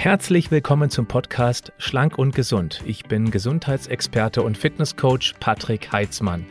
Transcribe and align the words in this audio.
Herzlich 0.00 0.52
willkommen 0.52 0.90
zum 0.90 1.06
Podcast 1.06 1.72
Schlank 1.76 2.18
und 2.18 2.32
Gesund. 2.32 2.84
Ich 2.86 3.06
bin 3.06 3.32
Gesundheitsexperte 3.32 4.42
und 4.42 4.56
Fitnesscoach 4.56 5.34
Patrick 5.40 5.90
Heitzmann. 5.90 6.46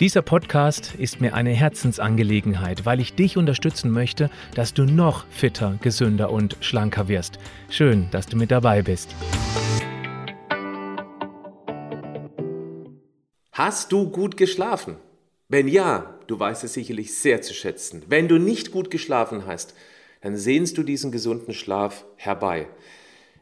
Dieser 0.00 0.22
Podcast 0.22 0.94
ist 0.94 1.20
mir 1.20 1.34
eine 1.34 1.50
Herzensangelegenheit, 1.50 2.86
weil 2.86 3.00
ich 3.00 3.14
dich 3.14 3.36
unterstützen 3.36 3.90
möchte, 3.90 4.30
dass 4.54 4.72
du 4.72 4.86
noch 4.86 5.26
fitter, 5.28 5.78
gesünder 5.82 6.30
und 6.30 6.56
schlanker 6.60 7.06
wirst. 7.06 7.38
Schön, 7.68 8.08
dass 8.12 8.28
du 8.28 8.38
mit 8.38 8.50
dabei 8.50 8.80
bist. 8.80 9.14
Hast 13.52 13.92
du 13.92 14.08
gut 14.10 14.38
geschlafen? 14.38 14.96
Wenn 15.48 15.68
ja, 15.68 16.18
du 16.28 16.40
weißt 16.40 16.64
es 16.64 16.72
sicherlich 16.72 17.14
sehr 17.14 17.42
zu 17.42 17.52
schätzen. 17.52 18.04
Wenn 18.08 18.26
du 18.26 18.38
nicht 18.38 18.72
gut 18.72 18.90
geschlafen 18.90 19.44
hast, 19.44 19.74
dann 20.20 20.36
sehnst 20.36 20.78
du 20.78 20.82
diesen 20.82 21.12
gesunden 21.12 21.54
Schlaf 21.54 22.04
herbei. 22.16 22.66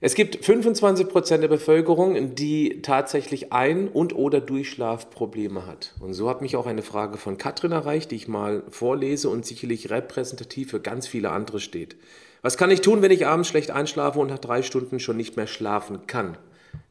Es 0.00 0.14
gibt 0.14 0.44
25 0.44 1.08
Prozent 1.08 1.42
der 1.42 1.48
Bevölkerung, 1.48 2.34
die 2.34 2.82
tatsächlich 2.82 3.54
Ein- 3.54 3.88
und 3.88 4.14
oder 4.14 4.40
Durchschlafprobleme 4.40 5.66
hat. 5.66 5.94
Und 5.98 6.12
so 6.12 6.28
hat 6.28 6.42
mich 6.42 6.56
auch 6.56 6.66
eine 6.66 6.82
Frage 6.82 7.16
von 7.16 7.38
Katrin 7.38 7.72
erreicht, 7.72 8.10
die 8.10 8.16
ich 8.16 8.28
mal 8.28 8.64
vorlese 8.68 9.30
und 9.30 9.46
sicherlich 9.46 9.88
repräsentativ 9.88 10.70
für 10.70 10.80
ganz 10.80 11.06
viele 11.06 11.30
andere 11.30 11.58
steht. 11.58 11.96
Was 12.42 12.58
kann 12.58 12.70
ich 12.70 12.82
tun, 12.82 13.00
wenn 13.00 13.12
ich 13.12 13.26
abends 13.26 13.48
schlecht 13.48 13.70
einschlafe 13.70 14.18
und 14.18 14.28
nach 14.28 14.38
drei 14.38 14.60
Stunden 14.60 15.00
schon 15.00 15.16
nicht 15.16 15.38
mehr 15.38 15.46
schlafen 15.46 16.06
kann? 16.06 16.36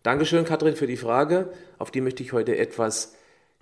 Dankeschön, 0.02 0.46
Katrin, 0.46 0.76
für 0.76 0.88
die 0.88 0.98
Frage. 0.98 1.54
Auf 1.78 1.92
die 1.92 2.02
möchte 2.02 2.24
ich 2.24 2.34
heute 2.34 2.58
etwas 2.58 3.14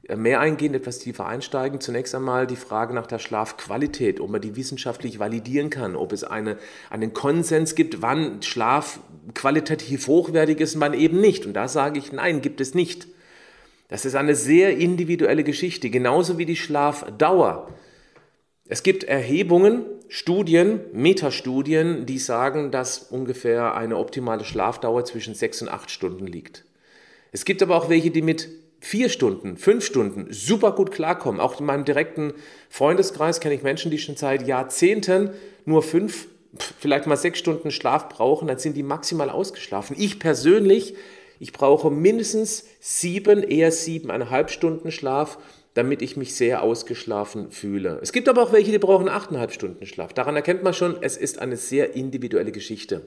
mehr 0.08 0.40
eingehen, 0.40 0.74
etwas 0.74 1.00
tiefer 1.00 1.28
einsteigen. 1.28 1.80
Zunächst 1.80 2.16
einmal 2.16 2.48
die 2.48 2.56
Frage 2.56 2.94
nach 2.94 3.08
der 3.08 3.20
Schlafqualität, 3.20 4.20
ob 4.20 4.30
man 4.30 4.42
die 4.42 4.56
wissenschaftlich 4.56 5.20
validieren 5.20 5.70
kann, 5.70 5.96
ob 5.96 6.12
es 6.12 6.24
eine, 6.24 6.58
einen 6.90 7.14
Konsens 7.14 7.76
gibt, 7.76 8.02
wann 8.02 8.42
Schlaf 8.42 9.00
qualitativ 9.34 10.08
hochwertig 10.08 10.60
ist 10.60 10.76
und 10.76 10.82
wann 10.82 10.94
eben 10.94 11.22
nicht. 11.22 11.46
Und 11.46 11.54
da 11.54 11.68
sage 11.68 12.00
ich, 12.00 12.12
nein, 12.12 12.42
gibt 12.42 12.62
es 12.62 12.74
nicht. 12.74 13.08
Das 13.88 14.06
ist 14.06 14.16
eine 14.16 14.36
sehr 14.36 14.78
individuelle 14.78 15.44
Geschichte, 15.44 15.90
genauso 15.90 16.38
wie 16.38 16.46
die 16.46 16.56
Schlafdauer. 16.56 17.70
Es 18.68 18.84
gibt 18.84 19.04
Erhebungen, 19.04 19.84
Studien, 20.08 20.80
Metastudien, 20.94 22.06
die 22.06 22.18
sagen, 22.18 22.72
dass 22.72 23.00
ungefähr 23.00 23.76
eine 23.76 23.98
optimale 23.98 24.46
Schlafdauer 24.46 25.06
zwischen 25.06 25.36
sechs 25.36 25.62
und 25.62 25.70
acht 25.70 25.92
Stunden 25.92 26.26
liegt. 26.26 26.64
Es 27.34 27.46
gibt 27.46 27.62
aber 27.62 27.76
auch 27.76 27.90
welche, 27.90 28.12
die 28.12 28.22
mit 28.22 28.50
vier 28.82 29.10
Stunden, 29.10 29.58
fünf 29.58 29.86
Stunden 29.86 30.28
super 30.32 30.74
gut 30.74 30.92
klarkommen. 30.92 31.40
Auch 31.40 31.60
in 31.60 31.66
meinem 31.66 31.86
direkten 31.86 32.34
Freundeskreis 32.70 33.40
kenne 33.40 33.56
ich 33.56 33.64
Menschen, 33.64 33.92
die 33.92 34.00
schon 34.00 34.18
seit 34.18 34.46
Jahrzehnten 34.46 35.30
nur 35.66 35.84
fünf, 35.84 36.28
vielleicht 36.80 37.06
mal 37.06 37.16
sechs 37.16 37.40
Stunden 37.40 37.72
Schlaf 37.72 38.10
brauchen, 38.10 38.48
dann 38.48 38.58
sind 38.58 38.76
die 38.76 38.84
maximal 38.84 39.30
ausgeschlafen. 39.30 39.96
Ich 39.98 40.20
persönlich, 40.20 40.96
ich 41.40 41.54
brauche 41.54 41.92
mindestens 41.92 42.66
sieben, 42.80 43.44
eher 43.44 43.72
siebeneinhalb 43.72 44.50
Stunden 44.50 44.92
Schlaf, 44.92 45.38
damit 45.76 46.02
ich 46.02 46.18
mich 46.18 46.36
sehr 46.36 46.64
ausgeschlafen 46.64 47.52
fühle. 47.52 48.00
Es 48.02 48.12
gibt 48.12 48.28
aber 48.28 48.42
auch 48.42 48.52
welche, 48.52 48.72
die 48.72 48.80
brauchen 48.80 49.08
achteinhalb 49.08 49.54
Stunden 49.54 49.86
Schlaf. 49.86 50.12
Daran 50.12 50.36
erkennt 50.36 50.64
man 50.64 50.74
schon, 50.74 50.98
es 51.02 51.16
ist 51.18 51.40
eine 51.40 51.56
sehr 51.56 51.96
individuelle 51.96 52.52
Geschichte. 52.52 53.04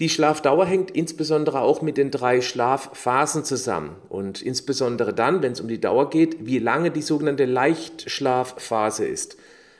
Die 0.00 0.08
Schlafdauer 0.08 0.66
hängt 0.66 0.90
insbesondere 0.90 1.60
auch 1.60 1.80
mit 1.80 1.96
den 1.96 2.10
drei 2.10 2.40
Schlafphasen 2.40 3.44
zusammen 3.44 3.94
und 4.08 4.42
insbesondere 4.42 5.14
dann, 5.14 5.42
wenn 5.42 5.52
es 5.52 5.60
um 5.60 5.68
die 5.68 5.80
Dauer 5.80 6.10
geht, 6.10 6.46
wie 6.46 6.58
lange 6.58 6.90
die 6.90 7.02
sogenannte 7.02 7.44
Leichtschlafphase 7.44 9.06
ist. 9.06 9.36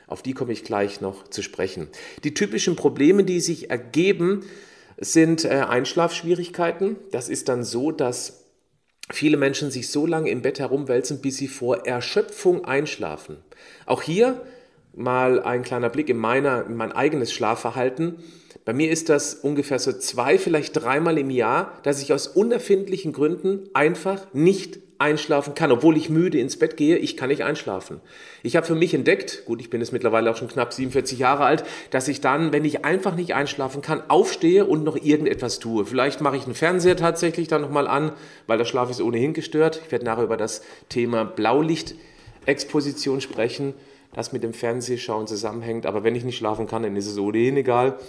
Auf 0.07 0.21
die 0.21 0.33
komme 0.33 0.53
ich 0.53 0.63
gleich 0.63 1.01
noch 1.01 1.27
zu 1.27 1.41
sprechen. 1.41 1.89
Die 2.23 2.33
typischen 2.33 2.75
Probleme, 2.75 3.23
die 3.23 3.41
sich 3.41 3.69
ergeben, 3.69 4.45
sind 4.97 5.43
äh, 5.43 5.49
Einschlafschwierigkeiten. 5.49 6.95
Das 7.11 7.27
ist 7.27 7.49
dann 7.49 7.63
so, 7.63 7.91
dass 7.91 8.45
viele 9.11 9.35
Menschen 9.35 9.71
sich 9.71 9.89
so 9.89 10.05
lange 10.05 10.29
im 10.29 10.41
Bett 10.41 10.59
herumwälzen, 10.59 11.21
bis 11.21 11.37
sie 11.37 11.47
vor 11.47 11.85
Erschöpfung 11.85 12.63
einschlafen. 12.63 13.37
Auch 13.85 14.01
hier 14.01 14.41
mal 14.93 15.41
ein 15.41 15.63
kleiner 15.63 15.89
Blick 15.89 16.09
in, 16.09 16.17
meiner, 16.17 16.65
in 16.65 16.75
mein 16.75 16.91
eigenes 16.91 17.33
Schlafverhalten. 17.33 18.23
Bei 18.65 18.73
mir 18.73 18.89
ist 18.89 19.09
das 19.09 19.35
ungefähr 19.35 19.77
so 19.77 19.93
zwei, 19.93 20.39
vielleicht 20.39 20.75
dreimal 20.75 21.19
im 21.19 21.29
Jahr, 21.29 21.77
dass 21.83 22.01
ich 22.01 22.11
aus 22.11 22.25
unerfindlichen 22.25 23.13
Gründen 23.13 23.69
einfach 23.73 24.33
nicht 24.33 24.79
einschlafen 24.97 25.53
kann, 25.53 25.71
obwohl 25.71 25.97
ich 25.97 26.09
müde 26.09 26.39
ins 26.39 26.57
Bett 26.57 26.77
gehe, 26.77 26.97
ich 26.97 27.15
kann 27.17 27.29
nicht 27.29 27.43
einschlafen. 27.43 27.99
Ich 28.43 28.55
habe 28.55 28.65
für 28.65 28.73
mich 28.73 28.93
entdeckt, 28.93 29.43
gut, 29.45 29.59
ich 29.61 29.69
bin 29.69 29.81
jetzt 29.81 29.91
mittlerweile 29.91 30.31
auch 30.31 30.37
schon 30.37 30.47
knapp 30.47 30.73
47 30.73 31.19
Jahre 31.19 31.43
alt, 31.43 31.63
dass 31.91 32.07
ich 32.07 32.21
dann, 32.21 32.53
wenn 32.53 32.65
ich 32.65 32.85
einfach 32.85 33.15
nicht 33.15 33.35
einschlafen 33.35 33.81
kann, 33.81 34.01
aufstehe 34.07 34.65
und 34.65 34.83
noch 34.83 34.95
irgendetwas 34.95 35.59
tue. 35.59 35.85
Vielleicht 35.85 36.21
mache 36.21 36.37
ich 36.37 36.45
einen 36.45 36.55
Fernseher 36.55 36.95
tatsächlich 36.95 37.47
dann 37.47 37.61
nochmal 37.61 37.87
an, 37.87 38.13
weil 38.47 38.57
der 38.57 38.65
Schlaf 38.65 38.89
ist 38.89 39.01
ohnehin 39.01 39.33
gestört. 39.33 39.81
Ich 39.85 39.91
werde 39.91 40.05
nachher 40.05 40.23
über 40.23 40.37
das 40.37 40.63
Thema 40.89 41.25
Blaulichtexposition 41.25 43.21
sprechen, 43.21 43.73
das 44.13 44.31
mit 44.31 44.43
dem 44.43 44.53
Fernsehschauen 44.53 45.27
zusammenhängt. 45.27 45.85
Aber 45.85 46.03
wenn 46.03 46.15
ich 46.15 46.23
nicht 46.23 46.37
schlafen 46.37 46.67
kann, 46.67 46.83
dann 46.83 46.95
ist 46.95 47.07
es 47.07 47.19
ohnehin 47.19 47.57
egal. 47.57 47.99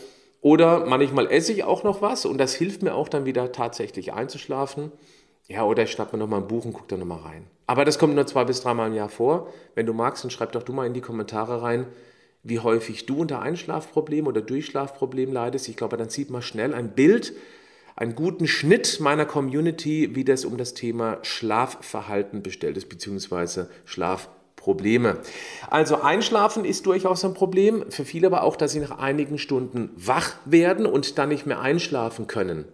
Oder 0.40 0.86
manchmal 0.86 1.30
esse 1.30 1.52
ich 1.52 1.64
auch 1.64 1.82
noch 1.82 2.02
was 2.02 2.24
und 2.24 2.38
das 2.38 2.54
hilft 2.54 2.82
mir 2.82 2.94
auch 2.94 3.08
dann 3.08 3.24
wieder 3.24 3.52
tatsächlich 3.52 4.12
einzuschlafen. 4.12 4.92
Ja, 5.48 5.64
oder 5.64 5.84
ich 5.84 5.92
schnappe 5.92 6.16
mir 6.16 6.22
nochmal 6.22 6.40
ein 6.40 6.48
Buch 6.48 6.64
und 6.64 6.72
gucke 6.72 6.88
da 6.88 6.96
nochmal 6.96 7.20
rein. 7.20 7.46
Aber 7.66 7.84
das 7.84 7.98
kommt 7.98 8.14
nur 8.14 8.26
zwei 8.26 8.44
bis 8.44 8.60
dreimal 8.60 8.88
im 8.88 8.94
Jahr 8.94 9.08
vor. 9.08 9.52
Wenn 9.74 9.86
du 9.86 9.92
magst, 9.92 10.24
dann 10.24 10.30
schreib 10.30 10.52
doch 10.52 10.62
du 10.62 10.72
mal 10.72 10.86
in 10.86 10.94
die 10.94 11.00
Kommentare 11.00 11.62
rein, 11.62 11.86
wie 12.42 12.60
häufig 12.60 13.06
du 13.06 13.20
unter 13.20 13.40
Einschlafproblemen 13.40 14.28
oder 14.28 14.40
Durchschlafproblemen 14.40 15.34
leidest. 15.34 15.68
Ich 15.68 15.76
glaube, 15.76 15.96
dann 15.96 16.10
sieht 16.10 16.30
man 16.30 16.42
schnell 16.42 16.74
ein 16.74 16.94
Bild, 16.94 17.32
einen 17.96 18.14
guten 18.14 18.46
Schnitt 18.46 19.00
meiner 19.00 19.24
Community, 19.24 20.14
wie 20.14 20.24
das 20.24 20.44
um 20.44 20.56
das 20.56 20.74
Thema 20.74 21.18
Schlafverhalten 21.22 22.42
bestellt 22.42 22.76
ist, 22.76 22.88
beziehungsweise 22.88 23.70
Schlaf 23.84 24.28
Probleme. 24.66 25.18
Also 25.70 26.02
Einschlafen 26.02 26.64
ist 26.64 26.86
durchaus 26.86 27.24
ein 27.24 27.34
Problem, 27.34 27.84
für 27.88 28.04
viele 28.04 28.26
aber 28.26 28.42
auch, 28.42 28.56
dass 28.56 28.72
sie 28.72 28.80
nach 28.80 28.98
einigen 28.98 29.38
Stunden 29.38 29.90
wach 29.94 30.32
werden 30.44 30.86
und 30.86 31.18
dann 31.18 31.28
nicht 31.28 31.46
mehr 31.46 31.60
einschlafen 31.60 32.26
können. 32.26 32.64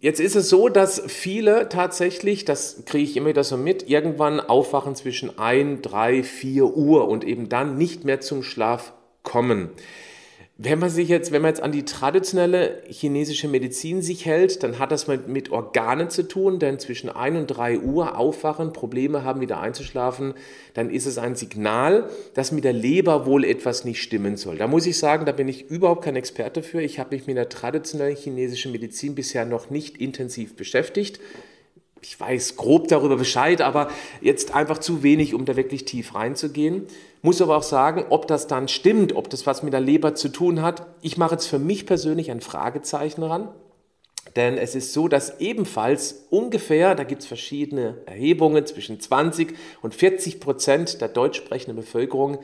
Jetzt 0.00 0.18
ist 0.18 0.34
es 0.34 0.48
so, 0.48 0.68
dass 0.68 1.00
viele 1.06 1.68
tatsächlich, 1.68 2.44
das 2.44 2.82
kriege 2.86 3.04
ich 3.04 3.16
immer 3.16 3.28
wieder 3.28 3.44
so 3.44 3.56
mit, 3.56 3.88
irgendwann 3.88 4.40
aufwachen 4.40 4.96
zwischen 4.96 5.38
1, 5.38 5.82
3, 5.82 6.24
4 6.24 6.64
Uhr 6.64 7.06
und 7.06 7.22
eben 7.22 7.48
dann 7.48 7.78
nicht 7.78 8.02
mehr 8.02 8.20
zum 8.20 8.42
Schlaf 8.42 8.94
kommen. 9.22 9.70
Wenn 10.60 10.80
man 10.80 10.90
sich 10.90 11.08
jetzt, 11.08 11.30
wenn 11.30 11.42
man 11.42 11.50
jetzt 11.50 11.62
an 11.62 11.70
die 11.70 11.84
traditionelle 11.84 12.82
chinesische 12.88 13.46
Medizin 13.46 14.02
sich 14.02 14.26
hält, 14.26 14.64
dann 14.64 14.80
hat 14.80 14.90
das 14.90 15.06
mit, 15.06 15.28
mit 15.28 15.52
Organen 15.52 16.10
zu 16.10 16.26
tun, 16.26 16.58
denn 16.58 16.80
zwischen 16.80 17.08
1 17.08 17.38
und 17.38 17.46
3 17.46 17.78
Uhr 17.78 18.18
aufwachen, 18.18 18.72
Probleme 18.72 19.22
haben, 19.22 19.40
wieder 19.40 19.60
einzuschlafen, 19.60 20.34
dann 20.74 20.90
ist 20.90 21.06
es 21.06 21.16
ein 21.16 21.36
Signal, 21.36 22.10
dass 22.34 22.50
mit 22.50 22.64
der 22.64 22.72
Leber 22.72 23.24
wohl 23.24 23.44
etwas 23.44 23.84
nicht 23.84 24.02
stimmen 24.02 24.36
soll. 24.36 24.56
Da 24.56 24.66
muss 24.66 24.84
ich 24.86 24.98
sagen, 24.98 25.26
da 25.26 25.32
bin 25.32 25.46
ich 25.46 25.70
überhaupt 25.70 26.02
kein 26.02 26.16
Experte 26.16 26.64
für. 26.64 26.82
Ich 26.82 26.98
habe 26.98 27.14
mich 27.14 27.28
mit 27.28 27.36
der 27.36 27.48
traditionellen 27.48 28.16
chinesischen 28.16 28.72
Medizin 28.72 29.14
bisher 29.14 29.44
noch 29.44 29.70
nicht 29.70 29.98
intensiv 29.98 30.56
beschäftigt 30.56 31.20
ich 32.02 32.18
weiß 32.18 32.56
grob 32.56 32.88
darüber 32.88 33.16
Bescheid, 33.16 33.60
aber 33.60 33.88
jetzt 34.20 34.54
einfach 34.54 34.78
zu 34.78 35.02
wenig, 35.02 35.34
um 35.34 35.44
da 35.44 35.56
wirklich 35.56 35.84
tief 35.84 36.14
reinzugehen. 36.14 36.86
Muss 37.22 37.42
aber 37.42 37.56
auch 37.56 37.62
sagen, 37.62 38.04
ob 38.10 38.26
das 38.28 38.46
dann 38.46 38.68
stimmt, 38.68 39.14
ob 39.14 39.28
das 39.30 39.46
was 39.46 39.62
mit 39.62 39.72
der 39.72 39.80
Leber 39.80 40.14
zu 40.14 40.28
tun 40.28 40.62
hat. 40.62 40.86
Ich 41.02 41.16
mache 41.16 41.34
jetzt 41.34 41.46
für 41.46 41.58
mich 41.58 41.86
persönlich 41.86 42.30
ein 42.30 42.40
Fragezeichen 42.40 43.22
ran. 43.22 43.48
Denn 44.36 44.56
es 44.58 44.74
ist 44.74 44.92
so, 44.92 45.08
dass 45.08 45.40
ebenfalls 45.40 46.26
ungefähr, 46.30 46.94
da 46.94 47.04
gibt 47.04 47.22
es 47.22 47.28
verschiedene 47.28 47.96
Erhebungen, 48.06 48.66
zwischen 48.66 49.00
20 49.00 49.54
und 49.82 49.94
40 49.94 50.38
Prozent 50.38 51.00
der 51.00 51.08
deutsch 51.08 51.38
sprechenden 51.38 51.76
Bevölkerung, 51.76 52.38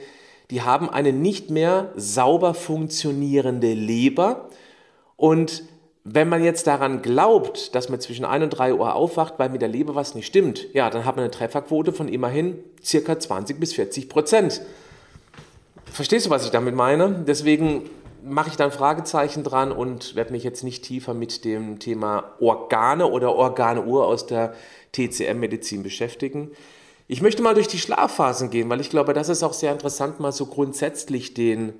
die 0.50 0.62
haben 0.62 0.91
eine 0.91 1.12
nicht 1.12 1.50
mehr 1.50 1.92
sauber 1.94 2.54
funktionierende 2.54 3.72
Leber. 3.74 4.48
Und 5.16 5.62
wenn 6.04 6.28
man 6.28 6.45
jetzt 6.45 6.66
daran 6.66 7.01
glaubt, 7.01 7.74
dass 7.74 7.89
man 7.89 7.98
zwischen 7.98 8.27
1 8.27 8.45
und 8.45 8.51
3 8.51 8.74
Uhr 8.74 8.95
aufwacht, 8.95 9.34
weil 9.39 9.48
mit 9.48 9.62
der 9.62 9.71
Leber 9.71 9.95
was 9.95 10.15
nicht 10.15 10.27
stimmt, 10.27 10.66
ja, 10.74 10.91
dann 10.91 11.06
hat 11.06 11.16
man 11.16 11.24
eine 11.24 11.30
Trefferquote 11.30 11.92
von 11.92 12.09
immerhin 12.09 12.59
circa 12.83 13.18
20 13.18 13.59
bis 13.59 13.72
40 13.72 14.10
Prozent. 14.10 14.60
Verstehst 15.91 16.27
du, 16.27 16.30
was 16.30 16.45
ich 16.45 16.51
damit 16.51 16.74
meine? 16.74 17.24
Deswegen 17.27 17.89
mache 18.22 18.51
ich 18.51 18.56
dann 18.56 18.71
Fragezeichen 18.71 19.45
dran 19.45 19.72
und 19.72 20.15
werde 20.15 20.33
mich 20.33 20.45
jetzt 20.45 20.62
nicht 20.62 20.84
tiefer 20.84 21.15
mit 21.15 21.45
dem 21.45 21.78
Thema 21.78 22.33
Organe 22.39 23.06
oder 23.06 23.34
Organuhr 23.34 24.06
aus 24.06 24.27
der 24.27 24.54
TCM-Medizin 24.92 25.83
beschäftigen. 25.83 26.51
Ich 27.06 27.22
möchte 27.22 27.42
mal 27.42 27.54
durch 27.54 27.68
die 27.68 27.78
Schlafphasen 27.78 28.51
gehen, 28.51 28.68
weil 28.68 28.80
ich 28.80 28.91
glaube, 28.91 29.15
das 29.15 29.28
ist 29.28 29.42
auch 29.42 29.53
sehr 29.53 29.72
interessant, 29.72 30.21
mal 30.21 30.33
so 30.33 30.47
grundsätzlich 30.47 31.33
den 31.34 31.74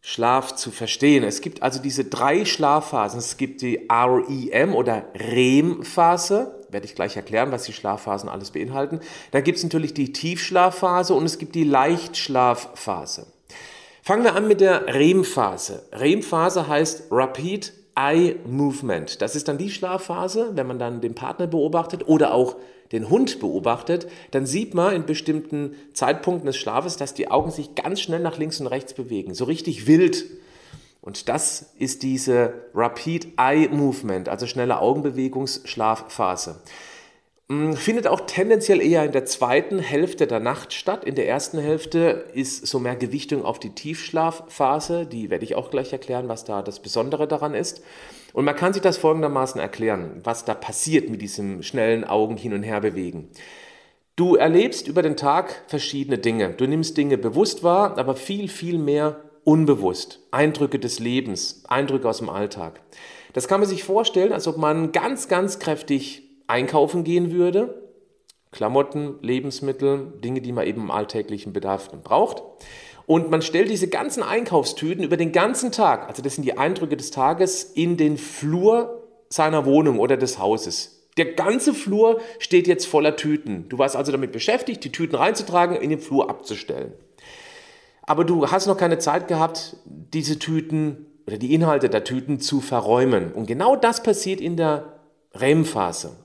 Schlaf 0.00 0.54
zu 0.54 0.70
verstehen. 0.70 1.24
Es 1.24 1.40
gibt 1.40 1.62
also 1.62 1.80
diese 1.80 2.04
drei 2.04 2.44
Schlafphasen. 2.44 3.18
Es 3.18 3.36
gibt 3.36 3.62
die 3.62 3.88
REM 3.90 4.74
oder 4.74 5.04
REM-Phase. 5.14 6.64
Werde 6.70 6.86
ich 6.86 6.94
gleich 6.94 7.16
erklären, 7.16 7.50
was 7.50 7.64
die 7.64 7.72
Schlafphasen 7.72 8.28
alles 8.28 8.50
beinhalten. 8.50 9.00
Dann 9.32 9.42
gibt 9.42 9.58
es 9.58 9.64
natürlich 9.64 9.94
die 9.94 10.12
Tiefschlafphase 10.12 11.14
und 11.14 11.24
es 11.24 11.38
gibt 11.38 11.54
die 11.54 11.64
Leichtschlafphase. 11.64 13.26
Fangen 14.02 14.24
wir 14.24 14.34
an 14.34 14.48
mit 14.48 14.60
der 14.60 14.86
REM-Phase. 14.86 15.88
REM-Phase 15.92 16.68
heißt 16.68 17.04
Rapid 17.10 17.72
Eye 17.94 18.36
Movement. 18.46 19.20
Das 19.20 19.34
ist 19.34 19.48
dann 19.48 19.58
die 19.58 19.70
Schlafphase, 19.70 20.52
wenn 20.54 20.66
man 20.66 20.78
dann 20.78 21.00
den 21.00 21.14
Partner 21.14 21.46
beobachtet 21.46 22.06
oder 22.06 22.32
auch 22.32 22.56
den 22.92 23.10
Hund 23.10 23.40
beobachtet, 23.40 24.08
dann 24.30 24.46
sieht 24.46 24.74
man 24.74 24.94
in 24.94 25.06
bestimmten 25.06 25.74
Zeitpunkten 25.92 26.46
des 26.46 26.56
Schlafes, 26.56 26.96
dass 26.96 27.14
die 27.14 27.30
Augen 27.30 27.50
sich 27.50 27.74
ganz 27.74 28.00
schnell 28.00 28.20
nach 28.20 28.38
links 28.38 28.60
und 28.60 28.66
rechts 28.66 28.94
bewegen, 28.94 29.34
so 29.34 29.44
richtig 29.44 29.86
wild. 29.86 30.24
Und 31.00 31.28
das 31.28 31.70
ist 31.78 32.02
diese 32.02 32.54
Rapid 32.74 33.28
Eye 33.38 33.68
Movement, 33.68 34.28
also 34.28 34.46
schnelle 34.46 34.80
Augenbewegungsschlafphase. 34.80 36.60
Hm, 37.50 37.76
findet 37.76 38.06
auch 38.06 38.20
tendenziell 38.26 38.82
eher 38.82 39.04
in 39.04 39.12
der 39.12 39.24
zweiten 39.24 39.78
Hälfte 39.78 40.26
der 40.26 40.38
Nacht 40.38 40.74
statt. 40.74 41.04
In 41.04 41.14
der 41.14 41.26
ersten 41.26 41.58
Hälfte 41.58 42.26
ist 42.34 42.66
so 42.66 42.78
mehr 42.78 42.94
Gewichtung 42.94 43.42
auf 43.42 43.58
die 43.58 43.70
Tiefschlafphase. 43.70 45.06
Die 45.06 45.30
werde 45.30 45.44
ich 45.44 45.54
auch 45.54 45.70
gleich 45.70 45.92
erklären, 45.92 46.28
was 46.28 46.44
da 46.44 46.60
das 46.60 46.80
Besondere 46.80 47.26
daran 47.26 47.54
ist. 47.54 47.82
Und 48.34 48.44
man 48.44 48.54
kann 48.54 48.74
sich 48.74 48.82
das 48.82 48.98
folgendermaßen 48.98 49.58
erklären, 49.58 50.20
was 50.24 50.44
da 50.44 50.52
passiert 50.52 51.08
mit 51.08 51.22
diesem 51.22 51.62
schnellen 51.62 52.04
Augen 52.04 52.36
hin 52.36 52.52
und 52.52 52.62
her 52.62 52.82
bewegen. 52.82 53.30
Du 54.14 54.34
erlebst 54.34 54.86
über 54.86 55.00
den 55.00 55.16
Tag 55.16 55.64
verschiedene 55.68 56.18
Dinge. 56.18 56.50
Du 56.50 56.66
nimmst 56.66 56.98
Dinge 56.98 57.16
bewusst 57.16 57.62
wahr, 57.62 57.96
aber 57.96 58.14
viel, 58.14 58.48
viel 58.48 58.76
mehr 58.76 59.22
unbewusst. 59.44 60.20
Eindrücke 60.32 60.78
des 60.78 60.98
Lebens, 60.98 61.62
Eindrücke 61.66 62.10
aus 62.10 62.18
dem 62.18 62.28
Alltag. 62.28 62.82
Das 63.32 63.48
kann 63.48 63.60
man 63.60 63.68
sich 63.68 63.84
vorstellen, 63.84 64.34
als 64.34 64.46
ob 64.46 64.58
man 64.58 64.92
ganz, 64.92 65.28
ganz 65.28 65.58
kräftig 65.58 66.27
einkaufen 66.48 67.04
gehen 67.04 67.30
würde, 67.32 67.82
Klamotten, 68.50 69.16
Lebensmittel, 69.22 70.12
Dinge, 70.24 70.40
die 70.40 70.52
man 70.52 70.66
eben 70.66 70.82
im 70.82 70.90
alltäglichen 70.90 71.52
Bedarf 71.52 71.90
braucht. 72.02 72.42
Und 73.06 73.30
man 73.30 73.42
stellt 73.42 73.70
diese 73.70 73.88
ganzen 73.88 74.22
Einkaufstüten 74.22 75.04
über 75.04 75.16
den 75.16 75.32
ganzen 75.32 75.72
Tag, 75.72 76.08
also 76.08 76.22
das 76.22 76.34
sind 76.34 76.44
die 76.44 76.58
Eindrücke 76.58 76.96
des 76.96 77.10
Tages, 77.10 77.62
in 77.64 77.96
den 77.96 78.18
Flur 78.18 79.06
seiner 79.30 79.64
Wohnung 79.64 79.98
oder 79.98 80.16
des 80.16 80.38
Hauses. 80.38 81.06
Der 81.16 81.32
ganze 81.32 81.74
Flur 81.74 82.20
steht 82.38 82.68
jetzt 82.68 82.86
voller 82.86 83.16
Tüten. 83.16 83.68
Du 83.68 83.78
warst 83.78 83.96
also 83.96 84.12
damit 84.12 84.32
beschäftigt, 84.32 84.84
die 84.84 84.92
Tüten 84.92 85.16
reinzutragen, 85.16 85.76
in 85.76 85.90
den 85.90 86.00
Flur 86.00 86.30
abzustellen. 86.30 86.92
Aber 88.02 88.24
du 88.24 88.50
hast 88.50 88.66
noch 88.66 88.76
keine 88.76 88.98
Zeit 88.98 89.26
gehabt, 89.28 89.76
diese 89.84 90.38
Tüten 90.38 91.06
oder 91.26 91.36
die 91.36 91.52
Inhalte 91.52 91.90
der 91.90 92.04
Tüten 92.04 92.40
zu 92.40 92.60
verräumen. 92.60 93.32
Und 93.32 93.46
genau 93.46 93.74
das 93.76 94.02
passiert 94.02 94.40
in 94.40 94.56
der 94.56 95.00
REM-Phase. 95.34 96.16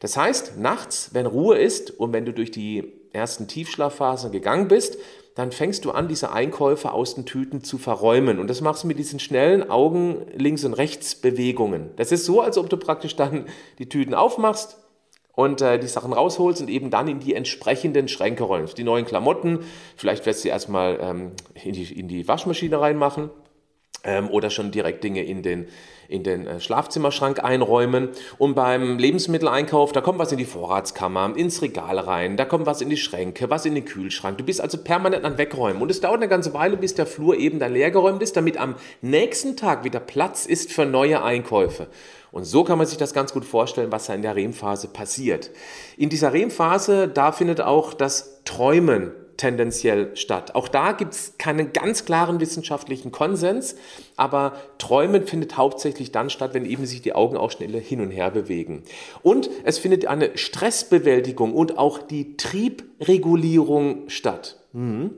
Das 0.00 0.16
heißt, 0.16 0.58
nachts, 0.58 1.10
wenn 1.12 1.26
Ruhe 1.26 1.58
ist 1.58 1.90
und 1.90 2.12
wenn 2.12 2.24
du 2.24 2.32
durch 2.32 2.50
die 2.50 2.92
ersten 3.12 3.48
Tiefschlafphasen 3.48 4.32
gegangen 4.32 4.68
bist, 4.68 4.98
dann 5.34 5.52
fängst 5.52 5.84
du 5.84 5.92
an, 5.92 6.08
diese 6.08 6.32
Einkäufe 6.32 6.92
aus 6.92 7.14
den 7.14 7.24
Tüten 7.24 7.62
zu 7.62 7.78
verräumen. 7.78 8.40
Und 8.40 8.50
das 8.50 8.60
machst 8.60 8.82
du 8.82 8.88
mit 8.88 8.98
diesen 8.98 9.20
schnellen 9.20 9.70
Augen 9.70 10.26
links 10.34 10.64
und 10.64 10.74
rechts 10.74 11.14
Bewegungen. 11.14 11.90
Das 11.96 12.10
ist 12.10 12.24
so, 12.24 12.40
als 12.40 12.58
ob 12.58 12.68
du 12.68 12.76
praktisch 12.76 13.14
dann 13.14 13.46
die 13.78 13.88
Tüten 13.88 14.14
aufmachst 14.14 14.78
und 15.38 15.60
äh, 15.60 15.78
die 15.78 15.86
Sachen 15.86 16.12
rausholst 16.12 16.60
und 16.60 16.68
eben 16.68 16.90
dann 16.90 17.06
in 17.06 17.20
die 17.20 17.34
entsprechenden 17.34 18.08
Schränke 18.08 18.42
räumst. 18.42 18.78
Die 18.78 18.82
neuen 18.82 19.04
Klamotten, 19.04 19.60
vielleicht 19.96 20.26
wirst 20.26 20.44
du 20.44 20.48
erstmal 20.48 20.98
ähm, 21.00 21.30
in, 21.62 21.72
die, 21.72 21.96
in 21.96 22.08
die 22.08 22.26
Waschmaschine 22.26 22.80
reinmachen 22.80 23.30
ähm, 24.02 24.28
oder 24.30 24.50
schon 24.50 24.72
direkt 24.72 25.04
Dinge 25.04 25.22
in 25.22 25.44
den, 25.44 25.68
in 26.08 26.22
den 26.22 26.46
äh, 26.46 26.58
Schlafzimmerschrank 26.58 27.44
einräumen. 27.44 28.08
Und 28.38 28.54
beim 28.54 28.98
Lebensmitteleinkauf, 28.98 29.92
da 29.92 30.00
kommt 30.00 30.18
was 30.18 30.32
in 30.32 30.38
die 30.38 30.46
Vorratskammer, 30.46 31.34
ins 31.36 31.62
Regal 31.62 31.98
rein, 31.98 32.36
da 32.36 32.44
kommt 32.44 32.66
was 32.66 32.80
in 32.80 32.88
die 32.88 32.96
Schränke, 32.96 33.50
was 33.50 33.66
in 33.66 33.74
den 33.74 33.84
Kühlschrank. 33.84 34.38
Du 34.38 34.44
bist 34.44 34.60
also 34.60 34.78
permanent 34.78 35.24
an 35.24 35.38
Wegräumen. 35.38 35.82
Und 35.82 35.90
es 35.90 36.00
dauert 36.00 36.16
eine 36.16 36.28
ganze 36.28 36.54
Weile, 36.54 36.76
bis 36.76 36.94
der 36.94 37.06
Flur 37.06 37.36
eben 37.36 37.58
dann 37.58 37.72
leergeräumt 37.72 38.22
ist, 38.22 38.36
damit 38.36 38.56
am 38.56 38.74
nächsten 39.02 39.56
Tag 39.56 39.84
wieder 39.84 40.00
Platz 40.00 40.46
ist 40.46 40.72
für 40.72 40.86
neue 40.86 41.22
Einkäufe. 41.22 41.88
Und 42.30 42.44
so 42.44 42.64
kann 42.64 42.78
man 42.78 42.86
sich 42.86 42.98
das 42.98 43.14
ganz 43.14 43.32
gut 43.32 43.44
vorstellen, 43.44 43.92
was 43.92 44.06
da 44.06 44.14
in 44.14 44.22
der 44.22 44.36
REM-Phase 44.36 44.88
passiert. 44.88 45.50
In 45.96 46.08
dieser 46.08 46.32
REM-Phase, 46.32 47.08
da 47.08 47.32
findet 47.32 47.60
auch 47.60 47.94
das 47.94 48.42
Träumen 48.44 49.12
tendenziell 49.38 50.14
statt. 50.16 50.54
Auch 50.54 50.68
da 50.68 50.92
gibt 50.92 51.14
es 51.14 51.38
keinen 51.38 51.72
ganz 51.72 52.04
klaren 52.04 52.40
wissenschaftlichen 52.40 53.10
Konsens, 53.10 53.76
aber 54.16 54.54
Träumen 54.76 55.26
findet 55.26 55.56
hauptsächlich 55.56 56.12
dann 56.12 56.28
statt, 56.28 56.52
wenn 56.52 56.66
eben 56.66 56.84
sich 56.84 57.00
die 57.00 57.14
Augen 57.14 57.38
auch 57.38 57.50
schneller 57.50 57.78
hin 57.78 58.02
und 58.02 58.10
her 58.10 58.30
bewegen. 58.30 58.82
Und 59.22 59.48
es 59.64 59.78
findet 59.78 60.06
eine 60.06 60.36
Stressbewältigung 60.36 61.54
und 61.54 61.78
auch 61.78 62.00
die 62.00 62.36
Triebregulierung 62.36 64.08
statt. 64.10 64.58
Mhm. 64.72 65.12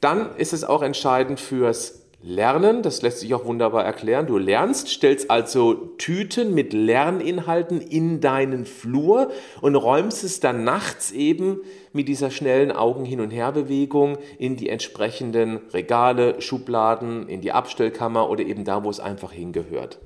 Dann 0.00 0.36
ist 0.36 0.52
es 0.52 0.62
auch 0.62 0.82
entscheidend 0.82 1.40
fürs 1.40 2.00
Lernen, 2.22 2.82
das 2.82 3.00
lässt 3.00 3.20
sich 3.20 3.32
auch 3.32 3.46
wunderbar 3.46 3.82
erklären. 3.82 4.26
Du 4.26 4.36
lernst, 4.36 4.88
stellst 4.88 5.30
also 5.30 5.72
Tüten 5.96 6.54
mit 6.54 6.74
Lerninhalten 6.74 7.80
in 7.80 8.20
deinen 8.20 8.66
Flur 8.66 9.30
und 9.62 9.74
räumst 9.74 10.22
es 10.22 10.38
dann 10.38 10.62
nachts 10.62 11.12
eben 11.12 11.60
mit 11.92 12.08
dieser 12.08 12.30
schnellen 12.30 12.70
Augen 12.72 13.04
hin 13.04 13.20
und 13.20 13.30
her 13.30 13.52
Bewegung 13.52 14.18
in 14.38 14.56
die 14.56 14.68
entsprechenden 14.68 15.56
Regale, 15.72 16.40
Schubladen, 16.40 17.28
in 17.28 17.40
die 17.40 17.52
Abstellkammer 17.52 18.30
oder 18.30 18.44
eben 18.44 18.64
da, 18.64 18.84
wo 18.84 18.90
es 18.90 19.00
einfach 19.00 19.32
hingehört. 19.32 19.98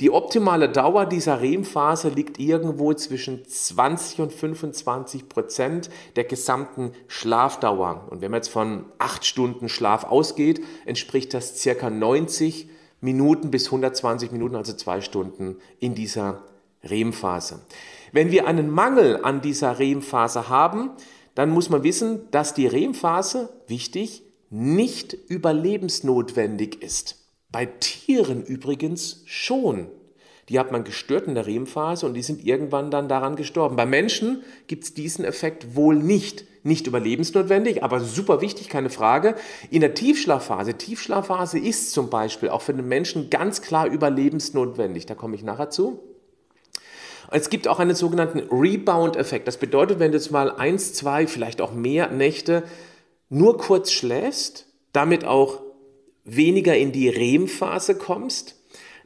Die 0.00 0.10
optimale 0.10 0.68
Dauer 0.68 1.06
dieser 1.06 1.40
REM-Phase 1.40 2.10
liegt 2.10 2.38
irgendwo 2.38 2.92
zwischen 2.94 3.46
20 3.46 4.20
und 4.20 4.32
25 4.32 5.28
Prozent 5.28 5.90
der 6.16 6.24
gesamten 6.24 6.92
Schlafdauer. 7.08 8.08
Und 8.10 8.20
wenn 8.20 8.30
man 8.30 8.38
jetzt 8.38 8.48
von 8.48 8.84
acht 8.98 9.24
Stunden 9.24 9.68
Schlaf 9.68 10.04
ausgeht, 10.04 10.60
entspricht 10.84 11.32
das 11.32 11.58
circa 11.58 11.88
90 11.88 12.68
Minuten 13.00 13.50
bis 13.50 13.66
120 13.66 14.30
Minuten, 14.30 14.56
also 14.56 14.74
zwei 14.74 15.00
Stunden 15.00 15.56
in 15.78 15.94
dieser 15.94 16.42
REM-Phase. 16.84 17.60
Wenn 18.12 18.30
wir 18.30 18.46
einen 18.46 18.70
Mangel 18.70 19.20
an 19.22 19.40
dieser 19.40 19.78
REM-Phase 19.78 20.48
haben, 20.48 20.90
dann 21.34 21.50
muss 21.50 21.70
man 21.70 21.84
wissen, 21.84 22.28
dass 22.30 22.54
die 22.54 22.66
REM-Phase, 22.66 23.50
wichtig, 23.66 24.22
nicht 24.50 25.12
überlebensnotwendig 25.12 26.82
ist. 26.82 27.16
Bei 27.52 27.66
Tieren 27.66 28.44
übrigens 28.44 29.22
schon. 29.26 29.88
Die 30.48 30.58
hat 30.58 30.72
man 30.72 30.82
gestört 30.82 31.28
in 31.28 31.36
der 31.36 31.46
REM-Phase 31.46 32.04
und 32.06 32.14
die 32.14 32.22
sind 32.22 32.44
irgendwann 32.44 32.90
dann 32.90 33.08
daran 33.08 33.36
gestorben. 33.36 33.76
Bei 33.76 33.86
Menschen 33.86 34.42
gibt 34.66 34.82
es 34.82 34.94
diesen 34.94 35.24
Effekt 35.24 35.76
wohl 35.76 35.94
nicht. 35.94 36.44
Nicht 36.62 36.86
überlebensnotwendig, 36.86 37.82
aber 37.82 38.00
super 38.00 38.40
wichtig, 38.40 38.68
keine 38.68 38.90
Frage. 38.90 39.36
In 39.70 39.80
der 39.80 39.94
Tiefschlafphase, 39.94 40.74
Tiefschlafphase 40.74 41.58
ist 41.58 41.92
zum 41.92 42.10
Beispiel 42.10 42.50
auch 42.50 42.60
für 42.60 42.74
den 42.74 42.86
Menschen 42.86 43.30
ganz 43.30 43.62
klar 43.62 43.86
überlebensnotwendig. 43.86 45.06
Da 45.06 45.14
komme 45.14 45.36
ich 45.36 45.42
nachher 45.42 45.70
zu. 45.70 46.00
Es 47.30 47.48
gibt 47.48 47.68
auch 47.68 47.78
einen 47.78 47.94
sogenannten 47.94 48.40
Rebound-Effekt. 48.50 49.46
Das 49.46 49.56
bedeutet, 49.56 49.98
wenn 49.98 50.12
du 50.12 50.18
jetzt 50.18 50.30
mal 50.30 50.50
eins, 50.50 50.92
zwei, 50.94 51.26
vielleicht 51.26 51.60
auch 51.60 51.72
mehr 51.72 52.10
Nächte 52.10 52.64
nur 53.28 53.56
kurz 53.56 53.92
schläfst, 53.92 54.66
damit 54.92 55.24
auch 55.24 55.60
weniger 56.24 56.76
in 56.76 56.92
die 56.92 57.08
REM-Phase 57.08 57.94
kommst, 57.94 58.56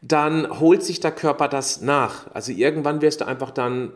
dann 0.01 0.61
holt 0.61 0.83
sich 0.83 1.01
der 1.01 1.13
Körper 1.13 1.49
das 1.49 1.81
nach. 1.81 2.33
Also 2.35 2.53
irgendwann 2.53 3.03
wirst 3.03 3.21
du 3.21 3.27
einfach 3.27 3.51
dann 3.51 3.93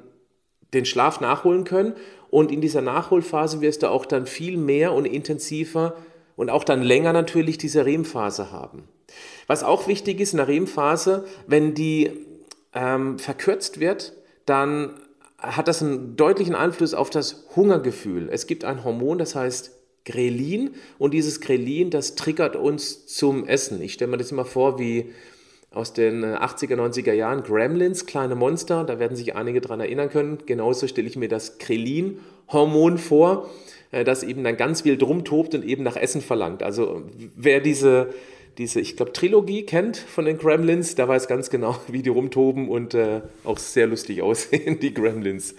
den 0.75 0.85
Schlaf 0.85 1.21
nachholen 1.21 1.65
können 1.65 1.95
und 2.31 2.53
in 2.53 2.61
dieser 2.61 2.83
Nachholphase 2.83 3.61
wirst 3.61 3.83
du 3.83 3.91
auch 3.91 4.05
dann 4.05 4.27
viel 4.27 4.57
mehr 4.57 4.93
und 4.93 5.07
intensiver 5.07 5.97
und 6.37 6.51
auch 6.51 6.65
dann 6.65 6.83
länger 6.83 7.13
natürlich 7.13 7.59
diese 7.59 7.85
REM-Phase 7.85 8.53
haben. 8.53 8.85
Was 9.47 9.65
auch 9.65 9.89
wichtig 9.89 10.21
ist 10.21 10.33
in 10.33 10.39
der 10.39 10.49
REM-Phase, 10.49 11.25
wenn 11.47 11.75
die 11.75 12.11
ähm, 12.75 13.19
verkürzt 13.19 13.81
wird, 13.81 14.13
dann 14.49 14.95
hat 15.39 15.69
das 15.69 15.83
einen 15.83 16.17
deutlichen 16.17 16.55
Einfluss 16.55 16.95
auf 16.95 17.11
das 17.11 17.47
Hungergefühl. 17.55 18.29
Es 18.31 18.47
gibt 18.47 18.65
ein 18.65 18.85
Hormon, 18.85 19.19
das 19.19 19.35
heißt 19.35 19.73
Grelin 20.05 20.71
und 20.99 21.15
dieses 21.15 21.41
Grelin, 21.41 21.91
das 21.91 22.15
triggert 22.15 22.57
uns 22.57 23.07
zum 23.07 23.47
Essen. 23.47 23.81
Ich 23.83 23.93
stelle 23.93 24.11
mir 24.11 24.17
das 24.17 24.33
immer 24.33 24.45
vor 24.45 24.79
wie 24.79 25.13
aus 25.71 25.93
den 25.93 26.25
80er, 26.25 26.77
90er 26.77 27.13
Jahren 27.13 27.43
Gremlins, 27.43 28.07
kleine 28.07 28.35
Monster, 28.35 28.85
da 28.85 28.99
werden 28.99 29.17
sich 29.17 29.37
einige 29.37 29.61
daran 29.61 29.81
erinnern 29.81 30.09
können. 30.09 30.39
Genauso 30.47 30.89
stelle 30.89 31.07
ich 31.07 31.17
mir 31.17 31.29
das 31.29 31.59
Grelin-Hormon 31.59 32.97
vor, 32.97 33.51
äh, 33.93 34.03
das 34.03 34.23
eben 34.23 34.43
dann 34.45 34.57
ganz 34.57 34.85
wild 34.85 35.03
rumtobt 35.03 35.55
und 35.55 35.65
eben 35.65 35.83
nach 35.83 35.97
Essen 35.97 36.23
verlangt. 36.23 36.63
Also 36.63 37.03
wer 37.37 37.61
diese 37.61 38.09
diese, 38.59 38.81
ich 38.81 38.97
glaube, 38.97 39.13
Trilogie 39.13 39.63
kennt 39.63 39.97
von 39.97 40.25
den 40.25 40.37
Gremlins, 40.37 40.97
der 40.97 41.09
weiß 41.09 41.29
ganz 41.29 41.49
genau, 41.49 41.77
wie 41.89 42.03
die 42.03 42.11
rumtoben 42.11 42.69
und 42.69 42.95
äh, 42.95 43.23
auch 43.45 43.59
sehr 43.59 43.87
lustig 43.87 44.23
aussehen, 44.23 44.81
die 44.81 44.93
Gremlins. 44.93 45.55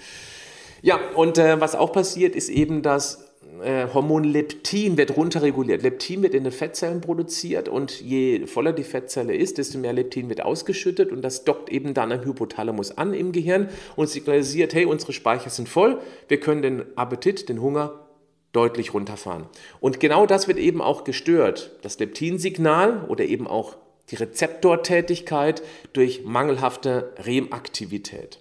Ja, 0.82 1.00
und 1.16 1.38
äh, 1.38 1.60
was 1.60 1.76
auch 1.76 1.92
passiert, 1.92 2.36
ist 2.36 2.50
eben, 2.50 2.82
dass 2.82 3.30
äh, 3.62 3.88
Hormon 3.94 4.24
Leptin 4.24 4.98
wird 4.98 5.18
runterreguliert. 5.18 5.84
Leptin 5.84 6.24
wird 6.24 6.34
in 6.34 6.44
den 6.44 6.54
Fettzellen 6.54 7.02
produziert 7.02 7.68
und 7.68 8.00
je 8.00 8.46
voller 8.48 8.72
die 8.74 8.84
Fettzelle 8.84 9.36
ist, 9.36 9.58
desto 9.58 9.78
mehr 9.78 9.94
Leptin 9.94 10.30
wird 10.30 10.42
ausgeschüttet 10.42 11.12
und 11.12 11.22
das 11.22 11.44
dockt 11.44 11.70
eben 11.70 11.94
dann 11.94 12.12
am 12.12 12.24
Hypothalamus 12.24 12.98
an 12.98 13.14
im 13.14 13.32
Gehirn 13.32 13.70
und 13.96 14.08
signalisiert, 14.10 14.74
hey, 14.74 14.86
unsere 14.86 15.14
Speicher 15.14 15.50
sind 15.50 15.68
voll, 15.68 16.00
wir 16.28 16.40
können 16.40 16.62
den 16.62 16.86
Appetit, 16.96 17.50
den 17.50 17.62
Hunger 17.62 18.09
deutlich 18.52 18.94
runterfahren. 18.94 19.46
Und 19.80 20.00
genau 20.00 20.26
das 20.26 20.48
wird 20.48 20.58
eben 20.58 20.82
auch 20.82 21.04
gestört. 21.04 21.72
Das 21.82 22.00
Leptinsignal 22.00 23.06
oder 23.08 23.26
eben 23.26 23.48
auch 23.48 23.76
die 24.12 24.16
Rezeptortätigkeit 24.16 25.62
durch 25.94 26.24
mangelhafte 26.26 27.14
REM-Aktivität. 27.24 28.40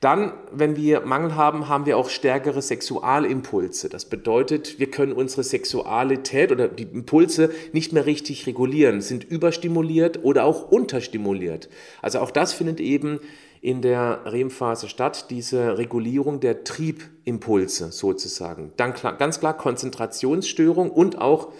Dann, 0.00 0.32
wenn 0.52 0.76
wir 0.76 1.00
Mangel 1.00 1.34
haben, 1.34 1.68
haben 1.68 1.86
wir 1.86 1.96
auch 1.96 2.10
stärkere 2.10 2.60
Sexualimpulse. 2.60 3.88
Das 3.88 4.04
bedeutet, 4.04 4.78
wir 4.78 4.90
können 4.90 5.12
unsere 5.12 5.44
Sexualität 5.44 6.52
oder 6.52 6.68
die 6.68 6.82
Impulse 6.82 7.50
nicht 7.72 7.92
mehr 7.92 8.04
richtig 8.04 8.46
regulieren, 8.46 9.00
sind 9.00 9.24
überstimuliert 9.24 10.22
oder 10.22 10.44
auch 10.44 10.70
unterstimuliert. 10.70 11.68
Also 12.02 12.18
auch 12.18 12.30
das 12.30 12.52
findet 12.52 12.80
eben 12.80 13.20
in 13.64 13.80
der 13.80 14.20
REM-Phase 14.26 14.90
statt, 14.90 15.30
diese 15.30 15.78
Regulierung 15.78 16.38
der 16.38 16.64
Triebimpulse 16.64 17.92
sozusagen. 17.92 18.72
Dann 18.76 18.92
klar, 18.92 19.16
ganz 19.16 19.40
klar 19.40 19.56
Konzentrationsstörung 19.56 20.90
und 20.90 21.18
auch 21.18 21.50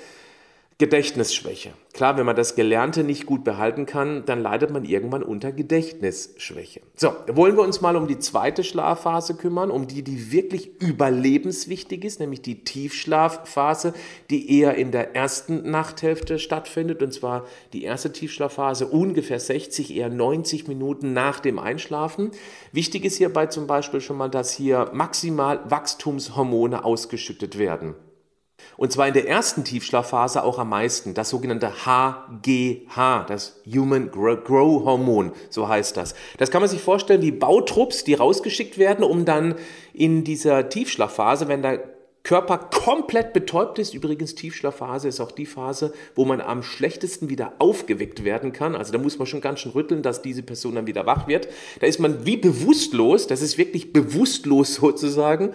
Gedächtnisschwäche. 0.78 1.70
Klar, 1.92 2.18
wenn 2.18 2.26
man 2.26 2.34
das 2.34 2.56
Gelernte 2.56 3.04
nicht 3.04 3.26
gut 3.26 3.44
behalten 3.44 3.86
kann, 3.86 4.24
dann 4.26 4.42
leidet 4.42 4.72
man 4.72 4.84
irgendwann 4.84 5.22
unter 5.22 5.52
Gedächtnisschwäche. 5.52 6.80
So, 6.96 7.12
wollen 7.28 7.56
wir 7.56 7.62
uns 7.62 7.80
mal 7.80 7.94
um 7.94 8.08
die 8.08 8.18
zweite 8.18 8.64
Schlafphase 8.64 9.36
kümmern, 9.36 9.70
um 9.70 9.86
die, 9.86 10.02
die 10.02 10.32
wirklich 10.32 10.82
überlebenswichtig 10.82 12.04
ist, 12.04 12.18
nämlich 12.18 12.42
die 12.42 12.64
Tiefschlafphase, 12.64 13.94
die 14.30 14.58
eher 14.58 14.74
in 14.74 14.90
der 14.90 15.14
ersten 15.14 15.70
Nachthälfte 15.70 16.40
stattfindet, 16.40 17.04
und 17.04 17.14
zwar 17.14 17.46
die 17.72 17.84
erste 17.84 18.12
Tiefschlafphase 18.12 18.88
ungefähr 18.88 19.38
60, 19.38 19.94
eher 19.94 20.08
90 20.08 20.66
Minuten 20.66 21.12
nach 21.12 21.38
dem 21.38 21.60
Einschlafen. 21.60 22.32
Wichtig 22.72 23.04
ist 23.04 23.18
hierbei 23.18 23.46
zum 23.46 23.68
Beispiel 23.68 24.00
schon 24.00 24.16
mal, 24.16 24.28
dass 24.28 24.50
hier 24.50 24.90
maximal 24.92 25.60
Wachstumshormone 25.70 26.84
ausgeschüttet 26.84 27.58
werden. 27.58 27.94
Und 28.76 28.92
zwar 28.92 29.08
in 29.08 29.14
der 29.14 29.28
ersten 29.28 29.64
Tiefschlafphase 29.64 30.42
auch 30.42 30.58
am 30.58 30.70
meisten, 30.70 31.14
das 31.14 31.30
sogenannte 31.30 31.84
HGH, 31.84 33.24
das 33.28 33.60
Human 33.66 34.10
Grow 34.10 34.84
Hormon, 34.84 35.32
so 35.50 35.68
heißt 35.68 35.96
das. 35.96 36.14
Das 36.38 36.50
kann 36.50 36.60
man 36.60 36.70
sich 36.70 36.80
vorstellen 36.80 37.22
wie 37.22 37.32
Bautrupps, 37.32 38.04
die 38.04 38.14
rausgeschickt 38.14 38.78
werden, 38.78 39.04
um 39.04 39.24
dann 39.24 39.54
in 39.92 40.24
dieser 40.24 40.68
Tiefschlafphase, 40.68 41.48
wenn 41.48 41.62
der 41.62 41.94
Körper 42.24 42.56
komplett 42.56 43.34
betäubt 43.34 43.78
ist. 43.78 43.92
Übrigens, 43.92 44.34
Tiefschlafphase 44.34 45.08
ist 45.08 45.20
auch 45.20 45.30
die 45.30 45.44
Phase, 45.44 45.92
wo 46.14 46.24
man 46.24 46.40
am 46.40 46.62
schlechtesten 46.62 47.28
wieder 47.28 47.52
aufgeweckt 47.58 48.24
werden 48.24 48.52
kann. 48.54 48.74
Also 48.74 48.92
da 48.92 48.98
muss 48.98 49.18
man 49.18 49.26
schon 49.26 49.42
ganz 49.42 49.60
schön 49.60 49.72
rütteln, 49.72 50.02
dass 50.02 50.22
diese 50.22 50.42
Person 50.42 50.74
dann 50.74 50.86
wieder 50.86 51.04
wach 51.04 51.28
wird. 51.28 51.48
Da 51.80 51.86
ist 51.86 52.00
man 52.00 52.24
wie 52.24 52.38
bewusstlos, 52.38 53.26
das 53.26 53.42
ist 53.42 53.58
wirklich 53.58 53.92
bewusstlos 53.92 54.76
sozusagen. 54.76 55.52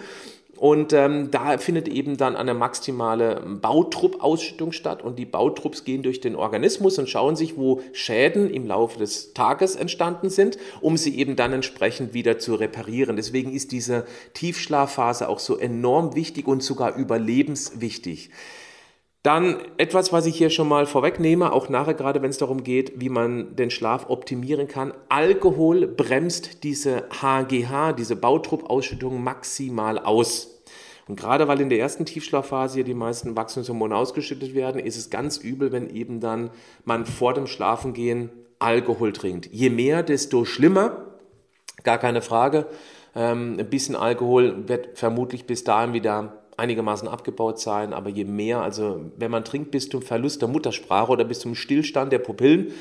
Und 0.60 0.92
ähm, 0.92 1.30
da 1.30 1.56
findet 1.56 1.88
eben 1.88 2.18
dann 2.18 2.36
eine 2.36 2.52
maximale 2.52 3.40
Bautrupp-Ausschüttung 3.62 4.72
statt 4.72 5.02
und 5.02 5.18
die 5.18 5.24
Bautrupps 5.24 5.84
gehen 5.84 6.02
durch 6.02 6.20
den 6.20 6.36
Organismus 6.36 6.98
und 6.98 7.08
schauen 7.08 7.34
sich, 7.34 7.56
wo 7.56 7.80
Schäden 7.94 8.50
im 8.50 8.66
Laufe 8.66 8.98
des 8.98 9.32
Tages 9.32 9.74
entstanden 9.74 10.28
sind, 10.28 10.58
um 10.82 10.98
sie 10.98 11.16
eben 11.16 11.34
dann 11.34 11.54
entsprechend 11.54 12.12
wieder 12.12 12.38
zu 12.38 12.56
reparieren. 12.56 13.16
Deswegen 13.16 13.54
ist 13.54 13.72
diese 13.72 14.04
Tiefschlafphase 14.34 15.30
auch 15.30 15.38
so 15.38 15.56
enorm 15.56 16.14
wichtig 16.14 16.46
und 16.46 16.62
sogar 16.62 16.94
überlebenswichtig. 16.94 18.28
Dann 19.22 19.58
etwas, 19.76 20.14
was 20.14 20.24
ich 20.24 20.36
hier 20.36 20.48
schon 20.48 20.68
mal 20.68 20.86
vorwegnehme, 20.86 21.52
auch 21.52 21.68
nachher 21.68 21.92
gerade, 21.92 22.22
wenn 22.22 22.30
es 22.30 22.38
darum 22.38 22.64
geht, 22.64 23.00
wie 23.00 23.10
man 23.10 23.54
den 23.54 23.70
Schlaf 23.70 24.08
optimieren 24.08 24.66
kann. 24.66 24.94
Alkohol 25.10 25.86
bremst 25.86 26.64
diese 26.64 27.06
HGH, 27.20 27.92
diese 27.92 28.16
Bautrupp-Ausschüttung 28.16 29.22
maximal 29.22 29.98
aus. 29.98 30.62
Und 31.06 31.16
gerade 31.16 31.48
weil 31.48 31.60
in 31.60 31.68
der 31.68 31.80
ersten 31.80 32.06
Tiefschlafphase 32.06 32.76
hier 32.76 32.84
die 32.84 32.94
meisten 32.94 33.36
Wachstumshormone 33.36 33.94
ausgeschüttet 33.94 34.54
werden, 34.54 34.80
ist 34.80 34.96
es 34.96 35.10
ganz 35.10 35.36
übel, 35.36 35.70
wenn 35.70 35.90
eben 35.90 36.20
dann 36.20 36.50
man 36.84 37.04
vor 37.04 37.34
dem 37.34 37.46
Schlafengehen 37.46 38.30
Alkohol 38.58 39.12
trinkt. 39.12 39.48
Je 39.52 39.68
mehr, 39.68 40.02
desto 40.02 40.46
schlimmer, 40.46 41.16
gar 41.82 41.98
keine 41.98 42.22
Frage. 42.22 42.66
Ähm, 43.14 43.56
ein 43.58 43.68
bisschen 43.68 43.96
Alkohol 43.96 44.68
wird 44.68 44.98
vermutlich 44.98 45.46
bis 45.46 45.64
dahin 45.64 45.92
wieder 45.92 46.39
einigermaßen 46.56 47.08
abgebaut 47.08 47.58
sein, 47.60 47.92
aber 47.92 48.10
je 48.10 48.24
mehr, 48.24 48.60
also 48.60 49.00
wenn 49.16 49.30
man 49.30 49.44
trinkt 49.44 49.70
bis 49.70 49.88
zum 49.88 50.02
Verlust 50.02 50.42
der 50.42 50.48
Muttersprache 50.48 51.12
oder 51.12 51.24
bis 51.24 51.40
zum 51.40 51.54
Stillstand 51.54 52.12
der 52.12 52.18
Pupillen, 52.18 52.72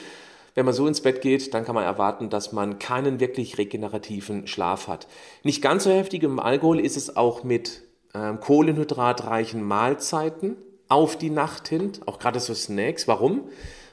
wenn 0.56 0.66
man 0.66 0.74
so 0.74 0.88
ins 0.88 1.02
Bett 1.02 1.22
geht, 1.22 1.54
dann 1.54 1.64
kann 1.64 1.76
man 1.76 1.84
erwarten, 1.84 2.30
dass 2.30 2.52
man 2.52 2.80
keinen 2.80 3.20
wirklich 3.20 3.58
regenerativen 3.58 4.48
Schlaf 4.48 4.88
hat. 4.88 5.08
Nicht 5.44 5.62
ganz 5.62 5.86
so 5.86 5.92
heftig 5.92 6.24
im 6.24 6.40
Alkohol 6.40 6.80
ist 6.80 6.98
es 6.98 7.16
auch 7.16 7.44
mit 7.44 7.84
ähm, 8.14 8.40
kohlenhydratreichen 8.40 9.64
Mahlzeiten 9.64 10.58
auf 10.90 11.18
die 11.18 11.30
Nacht 11.30 11.68
hin, 11.68 11.92
auch 12.06 12.20
gerade 12.20 12.40
so 12.40 12.54
Snacks. 12.54 13.08
Warum? 13.08 13.44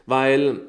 Weil 0.07 0.63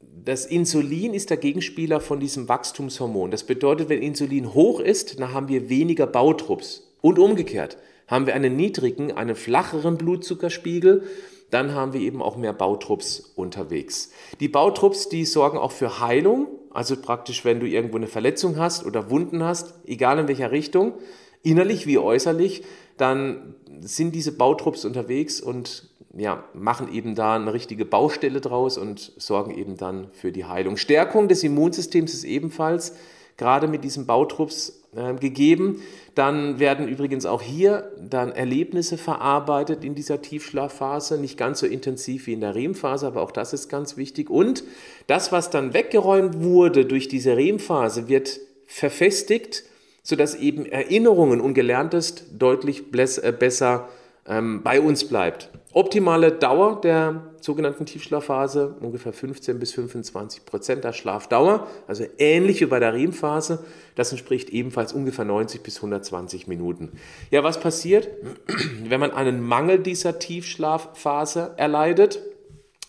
das 0.00 0.46
Insulin 0.46 1.14
ist 1.14 1.30
der 1.30 1.36
Gegenspieler 1.36 2.00
von 2.00 2.18
diesem 2.18 2.48
Wachstumshormon. 2.48 3.30
Das 3.30 3.44
bedeutet, 3.44 3.88
wenn 3.88 4.02
Insulin 4.02 4.54
hoch 4.54 4.80
ist, 4.80 5.20
dann 5.20 5.32
haben 5.32 5.48
wir 5.48 5.68
weniger 5.68 6.06
Bautrupps. 6.06 6.82
Und 7.02 7.18
umgekehrt, 7.18 7.76
haben 8.06 8.26
wir 8.26 8.34
einen 8.34 8.56
niedrigen, 8.56 9.12
einen 9.12 9.34
flacheren 9.34 9.96
Blutzuckerspiegel, 9.96 11.04
dann 11.50 11.74
haben 11.74 11.92
wir 11.92 12.00
eben 12.00 12.22
auch 12.22 12.36
mehr 12.36 12.52
Bautrupps 12.52 13.32
unterwegs. 13.36 14.10
Die 14.40 14.48
Bautrupps, 14.48 15.08
die 15.08 15.24
sorgen 15.24 15.58
auch 15.58 15.72
für 15.72 16.00
Heilung, 16.00 16.48
also 16.70 16.96
praktisch, 16.96 17.44
wenn 17.44 17.60
du 17.60 17.66
irgendwo 17.66 17.96
eine 17.96 18.08
Verletzung 18.08 18.58
hast 18.58 18.84
oder 18.84 19.10
Wunden 19.10 19.42
hast, 19.44 19.74
egal 19.86 20.18
in 20.18 20.28
welcher 20.28 20.50
Richtung, 20.50 20.94
innerlich 21.42 21.86
wie 21.86 21.98
äußerlich, 21.98 22.64
dann 22.96 23.54
sind 23.80 24.14
diese 24.14 24.32
Bautrupps 24.32 24.84
unterwegs 24.84 25.40
und 25.40 25.90
ja, 26.16 26.44
machen 26.54 26.92
eben 26.92 27.14
da 27.14 27.34
eine 27.34 27.52
richtige 27.52 27.84
Baustelle 27.84 28.40
draus 28.40 28.78
und 28.78 29.12
sorgen 29.16 29.56
eben 29.56 29.76
dann 29.76 30.08
für 30.12 30.32
die 30.32 30.46
Heilung. 30.46 30.76
Stärkung 30.76 31.28
des 31.28 31.44
Immunsystems 31.44 32.14
ist 32.14 32.24
ebenfalls 32.24 32.96
gerade 33.36 33.68
mit 33.68 33.84
diesen 33.84 34.06
Bautrupps 34.06 34.82
gegeben. 35.20 35.82
Dann 36.14 36.58
werden 36.58 36.88
übrigens 36.88 37.26
auch 37.26 37.42
hier 37.42 37.90
dann 38.00 38.32
Erlebnisse 38.32 38.96
verarbeitet 38.96 39.84
in 39.84 39.94
dieser 39.94 40.22
Tiefschlafphase, 40.22 41.18
nicht 41.18 41.36
ganz 41.36 41.60
so 41.60 41.66
intensiv 41.66 42.26
wie 42.26 42.32
in 42.32 42.40
der 42.40 42.54
REM-Phase, 42.54 43.06
aber 43.06 43.22
auch 43.22 43.32
das 43.32 43.52
ist 43.52 43.68
ganz 43.68 43.96
wichtig. 43.96 44.30
Und 44.30 44.64
das, 45.06 45.32
was 45.32 45.50
dann 45.50 45.74
weggeräumt 45.74 46.42
wurde 46.42 46.86
durch 46.86 47.08
diese 47.08 47.36
REM-Phase, 47.36 48.08
wird 48.08 48.40
verfestigt 48.66 49.64
sodass 50.06 50.36
eben 50.36 50.66
Erinnerungen 50.66 51.40
und 51.40 51.54
Gelerntes 51.54 52.14
deutlich 52.38 52.84
äh, 52.92 53.32
besser 53.32 53.88
ähm, 54.28 54.62
bei 54.62 54.80
uns 54.80 55.08
bleibt. 55.08 55.50
Optimale 55.72 56.30
Dauer 56.30 56.80
der 56.80 57.34
sogenannten 57.46 57.86
Tiefschlafphase, 57.86 58.76
ungefähr 58.80 59.14
15 59.14 59.58
bis 59.58 59.72
25 59.72 60.44
Prozent 60.44 60.84
der 60.84 60.92
Schlafdauer, 60.92 61.66
also 61.86 62.04
ähnlich 62.18 62.60
wie 62.60 62.66
bei 62.66 62.78
der 62.78 62.92
REM-Phase. 62.92 63.64
Das 63.94 64.10
entspricht 64.10 64.50
ebenfalls 64.50 64.92
ungefähr 64.92 65.24
90 65.24 65.62
bis 65.62 65.76
120 65.76 66.48
Minuten. 66.48 66.92
Ja, 67.30 67.42
was 67.42 67.58
passiert, 67.58 68.08
wenn 68.84 69.00
man 69.00 69.12
einen 69.12 69.40
Mangel 69.40 69.78
dieser 69.78 70.18
Tiefschlafphase 70.18 71.54
erleidet? 71.56 72.20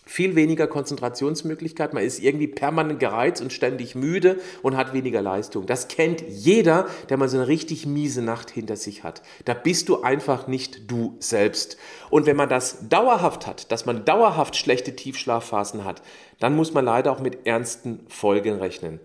Viel 0.08 0.36
weniger 0.36 0.68
Konzentrationsmöglichkeit, 0.68 1.94
man 1.94 2.04
ist 2.04 2.20
irgendwie 2.20 2.48
permanent 2.48 3.00
gereizt 3.00 3.42
und 3.42 3.54
ständig 3.54 3.94
müde 3.94 4.40
und 4.64 4.78
hat 4.78 4.94
weniger 4.94 5.22
Leistung. 5.22 5.66
Das 5.66 5.88
kennt 5.88 6.24
jeder, 6.28 6.88
der 7.10 7.18
mal 7.18 7.30
so 7.30 7.38
eine 7.38 7.48
richtig 7.48 7.86
miese 7.86 8.22
Nacht 8.22 8.50
hinter 8.50 8.78
sich 8.78 9.04
hat. 9.04 9.22
Da 9.46 9.54
bist 9.54 9.90
du 9.90 10.02
einfach 10.02 10.48
nicht 10.48 10.90
du 10.90 11.18
selbst. 11.20 11.78
Und 12.10 12.26
wenn 12.26 12.38
man 12.38 12.50
das 12.50 12.88
dauerhaft 12.90 13.46
hat, 13.46 13.72
dass 13.72 13.86
man 13.86 14.06
dauerhaft 14.06 14.56
schlechte 14.56 14.96
Tiefschlafphasen 14.96 15.84
hat, 15.84 16.02
dann 16.40 16.56
muss 16.56 16.74
man 16.74 16.86
leider 16.86 17.12
auch 17.12 17.20
mit 17.20 17.46
ernsten 17.46 18.06
Folgen 18.08 18.60
rechnen. 18.60 19.00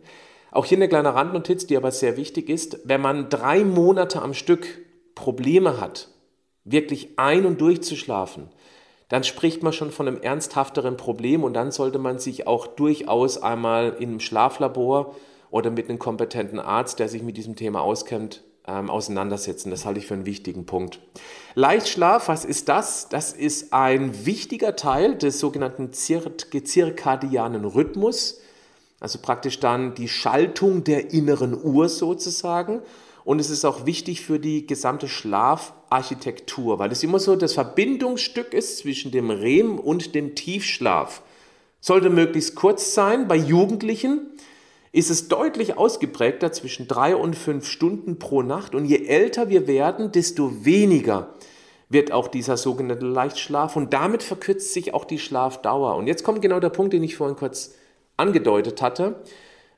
Auch 0.52 0.66
hier 0.66 0.78
eine 0.78 0.88
kleine 0.88 1.14
Randnotiz, 1.14 1.66
die 1.66 1.76
aber 1.76 1.90
sehr 1.90 2.16
wichtig 2.16 2.48
ist. 2.48 2.78
Wenn 2.84 3.00
man 3.00 3.28
drei 3.28 3.64
Monate 3.64 4.22
am 4.22 4.34
Stück 4.34 4.66
Probleme 5.14 5.80
hat, 5.80 6.08
wirklich 6.64 7.18
ein- 7.18 7.46
und 7.46 7.60
durchzuschlafen, 7.60 8.48
dann 9.12 9.24
spricht 9.24 9.62
man 9.62 9.74
schon 9.74 9.90
von 9.90 10.08
einem 10.08 10.22
ernsthafteren 10.22 10.96
Problem 10.96 11.44
und 11.44 11.52
dann 11.52 11.70
sollte 11.70 11.98
man 11.98 12.18
sich 12.18 12.46
auch 12.46 12.66
durchaus 12.66 13.36
einmal 13.42 13.94
im 14.00 14.20
Schlaflabor 14.20 15.14
oder 15.50 15.70
mit 15.70 15.90
einem 15.90 15.98
kompetenten 15.98 16.58
Arzt, 16.58 16.98
der 16.98 17.10
sich 17.10 17.22
mit 17.22 17.36
diesem 17.36 17.54
Thema 17.54 17.82
auskennt, 17.82 18.42
ähm, 18.66 18.88
auseinandersetzen. 18.88 19.70
Das 19.70 19.84
halte 19.84 20.00
ich 20.00 20.06
für 20.06 20.14
einen 20.14 20.24
wichtigen 20.24 20.64
Punkt. 20.64 20.98
Leichtschlaf, 21.54 22.28
was 22.28 22.46
ist 22.46 22.70
das? 22.70 23.10
Das 23.10 23.34
ist 23.34 23.74
ein 23.74 24.24
wichtiger 24.24 24.76
Teil 24.76 25.14
des 25.14 25.40
sogenannten 25.40 25.92
zirkadianen 25.92 27.66
Rhythmus, 27.66 28.40
also 28.98 29.18
praktisch 29.18 29.60
dann 29.60 29.94
die 29.94 30.08
Schaltung 30.08 30.84
der 30.84 31.12
inneren 31.12 31.62
Uhr 31.62 31.90
sozusagen. 31.90 32.80
Und 33.24 33.40
es 33.40 33.50
ist 33.50 33.64
auch 33.64 33.86
wichtig 33.86 34.20
für 34.22 34.38
die 34.38 34.66
gesamte 34.66 35.08
Schlafarchitektur, 35.08 36.78
weil 36.78 36.90
es 36.90 37.02
immer 37.02 37.18
so 37.18 37.36
das 37.36 37.54
Verbindungsstück 37.54 38.52
ist 38.52 38.78
zwischen 38.78 39.12
dem 39.12 39.30
REM 39.30 39.78
und 39.78 40.14
dem 40.14 40.34
Tiefschlaf. 40.34 41.22
Sollte 41.80 42.10
möglichst 42.10 42.54
kurz 42.54 42.94
sein. 42.94 43.28
Bei 43.28 43.36
Jugendlichen 43.36 44.30
ist 44.92 45.10
es 45.10 45.28
deutlich 45.28 45.78
ausgeprägter 45.78 46.52
zwischen 46.52 46.86
drei 46.86 47.16
und 47.16 47.34
fünf 47.34 47.66
Stunden 47.66 48.18
pro 48.18 48.42
Nacht. 48.42 48.74
Und 48.74 48.84
je 48.84 49.06
älter 49.06 49.48
wir 49.48 49.66
werden, 49.66 50.12
desto 50.12 50.64
weniger 50.64 51.34
wird 51.88 52.12
auch 52.12 52.28
dieser 52.28 52.56
sogenannte 52.56 53.06
Leichtschlaf 53.06 53.76
und 53.76 53.92
damit 53.92 54.22
verkürzt 54.22 54.72
sich 54.72 54.94
auch 54.94 55.04
die 55.04 55.18
Schlafdauer. 55.18 55.96
Und 55.96 56.06
jetzt 56.06 56.24
kommt 56.24 56.42
genau 56.42 56.58
der 56.58 56.70
Punkt, 56.70 56.92
den 56.92 57.02
ich 57.02 57.16
vorhin 57.16 57.36
kurz 57.36 57.74
angedeutet 58.16 58.80
hatte, 58.82 59.22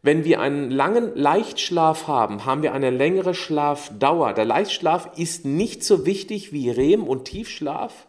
wenn 0.05 0.27
wir 0.27 0.39
einen 0.39 0.71
langen 0.71 1.17
Leichtschlaf 1.17 2.09
haben, 2.09 2.45
haben 2.45 2.63
wir 2.63 2.75
eine 2.75 2.91
längere 2.91 3.33
Schlafdauer. 3.33 4.35
Der 4.35 4.45
Leichtschlaf 4.45 5.09
ist 5.17 5.47
nicht 5.47 5.83
so 5.83 6.05
wichtig 6.05 6.53
wie 6.53 6.69
REM 6.69 7.05
und 7.05 7.25
Tiefschlaf. 7.25 8.07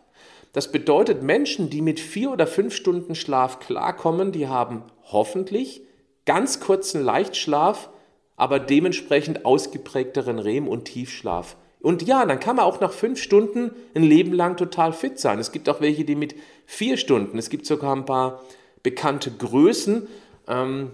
Das 0.52 0.74
bedeutet, 0.74 1.24
Menschen, 1.24 1.70
die 1.70 1.82
mit 1.82 2.02
vier 2.02 2.32
oder 2.32 2.48
fünf 2.48 2.76
Stunden 2.76 3.16
Schlaf 3.16 3.60
klarkommen, 3.60 4.34
die 4.34 4.50
haben 4.50 4.84
hoffentlich 5.04 5.84
ganz 6.26 6.60
kurzen 6.60 7.02
Leichtschlaf, 7.02 7.90
aber 8.36 8.60
dementsprechend 8.60 9.46
ausgeprägteren 9.46 10.38
REM 10.38 10.68
und 10.68 10.84
Tiefschlaf. 10.84 11.56
Und 11.80 12.02
ja, 12.02 12.26
dann 12.26 12.42
kann 12.42 12.58
man 12.58 12.66
auch 12.66 12.82
nach 12.82 12.92
fünf 12.92 13.24
Stunden 13.24 13.72
ein 13.94 14.04
Leben 14.04 14.34
lang 14.34 14.58
total 14.58 14.92
fit 14.92 15.18
sein. 15.18 15.40
Es 15.40 15.54
gibt 15.54 15.70
auch 15.70 15.80
welche, 15.80 16.04
die 16.04 16.16
mit 16.16 16.36
vier 16.66 16.98
Stunden, 16.98 17.38
es 17.38 17.50
gibt 17.50 17.66
sogar 17.66 17.96
ein 17.96 18.06
paar 18.06 18.42
bekannte 18.84 19.32
Größen, 19.32 20.10
ähm, 20.50 20.92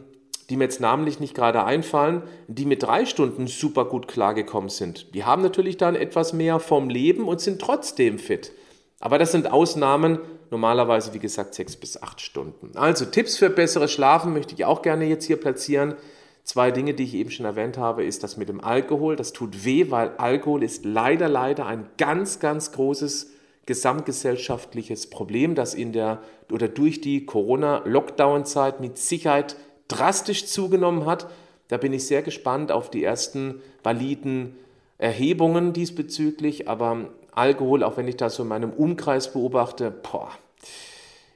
die 0.52 0.58
mir 0.58 0.66
jetzt 0.66 0.82
namentlich 0.82 1.22
nicht 1.22 1.34
gerade 1.34 1.64
einfallen, 1.64 2.24
die 2.50 2.66
mit 2.66 2.84
drei 2.84 3.06
Stunden 3.06 3.48
super 3.48 3.86
gut 3.86 4.10
klargekommen 4.10 4.70
sind. 4.70 5.16
Die 5.16 5.24
haben 5.24 5.42
natürlich 5.42 5.78
dann 5.78 5.96
etwas 5.96 6.34
mehr 6.34 6.60
vom 6.60 6.90
Leben 6.90 7.30
und 7.30 7.40
sind 7.40 7.62
trotzdem 7.62 8.20
fit. 8.20 8.52
Aber 9.00 9.18
das 9.18 9.32
sind 9.32 9.50
Ausnahmen, 9.50 10.20
normalerweise 10.50 11.14
wie 11.14 11.20
gesagt 11.20 11.56
sechs 11.56 11.78
bis 11.78 12.02
acht 12.02 12.20
Stunden. 12.20 12.72
Also 12.76 13.06
Tipps 13.06 13.38
für 13.38 13.50
besseres 13.50 13.94
Schlafen 13.94 14.34
möchte 14.34 14.54
ich 14.54 14.66
auch 14.66 14.82
gerne 14.82 15.06
jetzt 15.06 15.24
hier 15.24 15.38
platzieren. 15.38 15.96
Zwei 16.44 16.72
Dinge, 16.72 16.94
die 16.96 17.04
ich 17.04 17.14
eben 17.14 17.32
schon 17.32 17.46
erwähnt 17.46 17.78
habe, 17.78 18.04
ist 18.04 18.22
das 18.22 18.36
mit 18.36 18.50
dem 18.50 18.62
Alkohol. 18.62 19.16
Das 19.16 19.32
tut 19.32 19.64
weh, 19.64 19.90
weil 19.90 20.10
Alkohol 20.18 20.64
ist 20.64 20.84
leider, 20.84 21.30
leider 21.30 21.66
ein 21.66 21.88
ganz, 21.98 22.40
ganz 22.40 22.74
großes 22.74 23.32
gesamtgesellschaftliches 23.68 25.10
Problem, 25.10 25.56
das 25.56 25.74
in 25.74 25.94
der 25.94 26.20
oder 26.52 26.68
durch 26.68 27.00
die 27.00 27.26
Corona-Lockdown-Zeit 27.26 28.82
mit 28.82 28.98
Sicherheit 28.98 29.56
drastisch 29.92 30.46
zugenommen 30.46 31.06
hat. 31.06 31.28
Da 31.68 31.78
bin 31.78 31.94
ich 31.94 32.06
sehr 32.06 32.22
gespannt 32.22 32.72
auf 32.72 32.90
die 32.90 33.04
ersten 33.04 33.62
validen 33.84 34.56
Erhebungen 34.98 35.74
diesbezüglich. 35.74 36.68
Aber 36.68 37.10
Alkohol, 37.32 37.84
auch 37.84 37.98
wenn 37.98 38.08
ich 38.08 38.18
das 38.18 38.36
so 38.36 38.44
in 38.44 38.50
meinem 38.50 38.72
Umkreis 38.72 39.32
beobachte, 39.34 39.92
boah, 39.92 40.30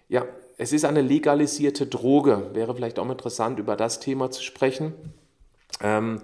ja, 0.10 0.26
es 0.58 0.72
ist 0.72 0.86
eine 0.86 1.02
legalisierte 1.02 1.88
Droge. 1.88 2.50
Wäre 2.54 2.76
vielleicht 2.76 3.00
auch 3.00 3.10
interessant, 3.10 3.60
über 3.60 3.76
das 3.76 4.00
Thema 4.00 4.32
zu 4.32 4.44
sprechen. 4.44 4.94
Ähm, 5.82 6.22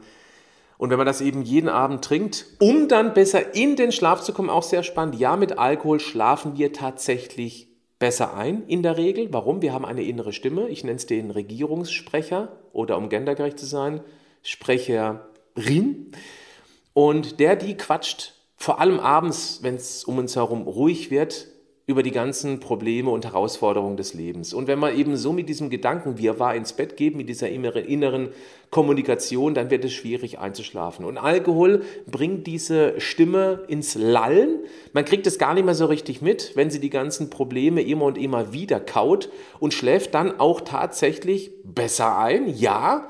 und 0.78 0.90
wenn 0.90 0.98
man 0.98 1.06
das 1.06 1.22
eben 1.22 1.44
jeden 1.44 1.70
Abend 1.70 2.04
trinkt, 2.04 2.46
um 2.60 2.88
dann 2.88 3.14
besser 3.14 3.54
in 3.54 3.76
den 3.76 3.92
Schlaf 3.92 4.22
zu 4.22 4.34
kommen, 4.34 4.50
auch 4.50 4.64
sehr 4.64 4.84
spannend. 4.84 5.20
Ja, 5.20 5.36
mit 5.36 5.60
Alkohol 5.60 6.00
schlafen 6.00 6.58
wir 6.58 6.74
tatsächlich 6.74 7.68
besser 8.01 8.36
ein 8.36 8.63
in 8.65 8.81
der 8.81 8.98
Regel. 8.98 9.31
Warum? 9.31 9.62
Wir 9.62 9.74
haben 9.74 9.86
eine 9.86 10.01
innere 10.01 10.34
Stimme. 10.34 10.67
Ich 10.70 10.84
nenne 10.84 10.98
es 10.98 11.05
den 11.05 11.29
Regierungssprecher 11.29 12.51
oder 12.74 12.98
um 12.98 13.10
gendergerecht 13.10 13.60
zu 13.60 13.67
sein, 13.67 14.01
Sprecherin. 14.41 16.12
Und 16.93 17.39
der, 17.39 17.55
die 17.55 17.77
quatscht 17.77 18.34
vor 18.58 18.81
allem 18.81 19.00
abends, 19.00 19.60
wenn 19.62 19.75
es 19.75 20.03
um 20.03 20.17
uns 20.17 20.36
herum 20.36 20.63
ruhig 20.63 21.12
wird, 21.12 21.48
über 21.92 22.04
die 22.04 22.12
ganzen 22.12 22.60
Probleme 22.60 23.12
und 23.12 23.26
Herausforderungen 23.26 23.98
des 23.98 24.14
Lebens. 24.14 24.54
Und 24.54 24.68
wenn 24.68 24.80
man 24.80 24.98
eben 24.98 25.16
so 25.18 25.34
mit 25.34 25.50
diesem 25.50 25.70
Gedanken 25.70 26.18
wir 26.18 26.40
war 26.40 26.56
ins 26.56 26.74
Bett 26.74 26.98
geht, 26.98 27.16
mit 27.16 27.30
dieser 27.30 27.50
inneren 27.50 28.30
Kommunikation, 28.70 29.54
dann 29.54 29.70
wird 29.70 29.86
es 29.86 29.94
schwierig 29.94 30.40
einzuschlafen. 30.40 31.06
Und 31.06 31.18
Alkohol 31.18 31.84
bringt 32.10 32.48
diese 32.48 33.00
Stimme 33.00 33.66
ins 33.68 33.96
Lallen. 33.96 34.60
Man 34.94 35.06
kriegt 35.06 35.28
es 35.28 35.38
gar 35.38 35.54
nicht 35.54 35.66
mehr 35.66 35.76
so 35.76 35.86
richtig 35.86 36.22
mit, 36.22 36.54
wenn 36.56 36.72
sie 36.72 36.80
die 36.80 36.90
ganzen 36.90 37.30
Probleme 37.30 37.82
immer 37.82 38.06
und 38.06 38.18
immer 38.18 38.54
wieder 38.54 38.80
kaut 38.80 39.30
und 39.60 39.74
schläft 39.74 40.16
dann 40.16 40.40
auch 40.40 40.62
tatsächlich 40.62 41.52
besser 41.64 42.18
ein. 42.18 42.48
Ja, 42.48 43.10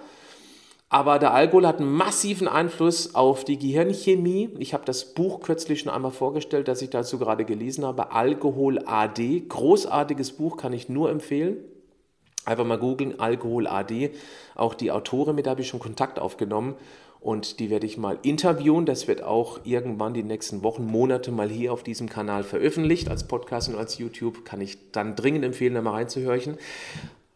aber 0.93 1.19
der 1.19 1.33
Alkohol 1.33 1.65
hat 1.65 1.79
einen 1.79 1.89
massiven 1.89 2.49
Einfluss 2.49 3.15
auf 3.15 3.45
die 3.45 3.57
Gehirnchemie. 3.57 4.49
Ich 4.59 4.73
habe 4.73 4.83
das 4.83 5.13
Buch 5.13 5.39
kürzlich 5.39 5.79
schon 5.79 5.93
einmal 5.93 6.11
vorgestellt, 6.11 6.67
das 6.67 6.81
ich 6.81 6.89
dazu 6.89 7.17
gerade 7.17 7.45
gelesen 7.45 7.85
habe. 7.85 8.11
Alkohol 8.11 8.77
AD. 8.85 9.45
Großartiges 9.47 10.33
Buch, 10.33 10.57
kann 10.57 10.73
ich 10.73 10.89
nur 10.89 11.09
empfehlen. 11.09 11.55
Einfach 12.43 12.65
mal 12.65 12.77
googeln, 12.77 13.21
Alkohol 13.21 13.67
AD. 13.67 14.11
Auch 14.53 14.73
die 14.73 14.91
Autorin, 14.91 15.35
mit 15.35 15.45
der 15.45 15.51
habe 15.51 15.61
ich 15.61 15.69
schon 15.69 15.79
Kontakt 15.79 16.19
aufgenommen. 16.19 16.75
Und 17.21 17.61
die 17.61 17.69
werde 17.69 17.85
ich 17.85 17.97
mal 17.97 18.19
interviewen. 18.21 18.85
Das 18.85 19.07
wird 19.07 19.23
auch 19.23 19.61
irgendwann 19.63 20.13
die 20.13 20.23
nächsten 20.23 20.61
Wochen, 20.61 20.85
Monate 20.85 21.31
mal 21.31 21.47
hier 21.47 21.71
auf 21.71 21.83
diesem 21.83 22.09
Kanal 22.09 22.43
veröffentlicht. 22.43 23.09
Als 23.09 23.25
Podcast 23.29 23.69
und 23.69 23.77
als 23.77 23.97
YouTube 23.97 24.43
kann 24.43 24.59
ich 24.59 24.91
dann 24.91 25.15
dringend 25.15 25.45
empfehlen, 25.45 25.73
da 25.73 25.81
mal 25.81 25.91
reinzuhorchen. 25.91 26.57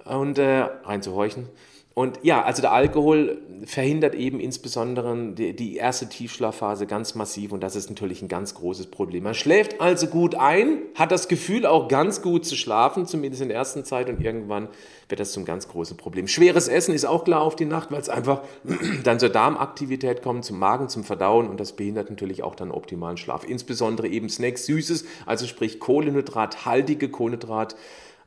Und 0.04 0.40
äh, 0.40 0.64
reinzuhorchen. 0.84 1.48
Und 1.96 2.20
ja, 2.24 2.44
also 2.44 2.62
der 2.62 2.74
Alkohol 2.74 3.38
verhindert 3.64 4.16
eben 4.16 4.42
insbesondere 4.42 5.32
die, 5.32 5.56
die, 5.56 5.78
erste 5.78 6.10
Tiefschlafphase 6.10 6.88
ganz 6.88 7.16
massiv 7.16 7.54
und 7.54 7.64
das 7.64 7.78
ist 7.78 7.90
natürlich 7.90 8.22
ein 8.22 8.28
ganz 8.28 8.54
großes 8.54 8.88
Problem. 8.88 9.24
Man 9.24 9.34
schläft 9.34 9.80
also 9.80 10.08
gut 10.08 10.36
ein, 10.36 10.80
hat 10.96 11.14
das 11.14 11.30
Gefühl 11.30 11.66
auch 11.66 11.88
ganz 11.88 12.22
gut 12.22 12.46
zu 12.46 12.58
schlafen, 12.58 13.06
zumindest 13.06 13.42
in 13.42 13.48
der 13.48 13.58
ersten 13.58 13.86
Zeit 13.86 14.10
und 14.10 14.20
irgendwann 14.20 14.68
wird 15.08 15.22
das 15.22 15.32
zum 15.32 15.46
ganz 15.46 15.70
großen 15.70 15.96
Problem. 15.96 16.28
Schweres 16.28 16.68
Essen 16.68 16.94
ist 16.94 17.06
auch 17.06 17.24
klar 17.24 17.42
auf 17.42 17.56
die 17.56 17.64
Nacht, 17.64 17.94
weil 17.94 18.02
es 18.02 18.10
einfach 18.10 18.42
dann 19.06 19.18
zur 19.18 19.30
Darmaktivität 19.30 20.22
kommt, 20.22 20.44
zum 20.44 20.60
Magen, 20.60 20.90
zum 20.90 21.06
Verdauen 21.06 21.48
und 21.48 21.62
das 21.62 21.78
behindert 21.78 22.10
natürlich 22.10 22.44
auch 22.44 22.56
dann 22.56 22.72
optimalen 22.72 23.16
Schlaf. 23.16 23.46
Insbesondere 23.48 24.10
eben 24.10 24.28
Snacks, 24.28 24.66
Süßes, 24.66 25.06
also 25.26 25.48
sprich 25.48 25.80
Kohlenhydrat, 25.80 26.66
haltige 26.66 27.08
Kohlenhydrat 27.08 27.78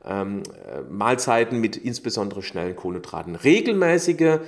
ähm, 0.05 0.43
äh, 0.43 0.81
Mahlzeiten 0.89 1.59
mit 1.59 1.77
insbesondere 1.77 2.41
schnellen 2.41 2.75
Kohlenhydraten. 2.75 3.35
Regelmäßige 3.35 4.39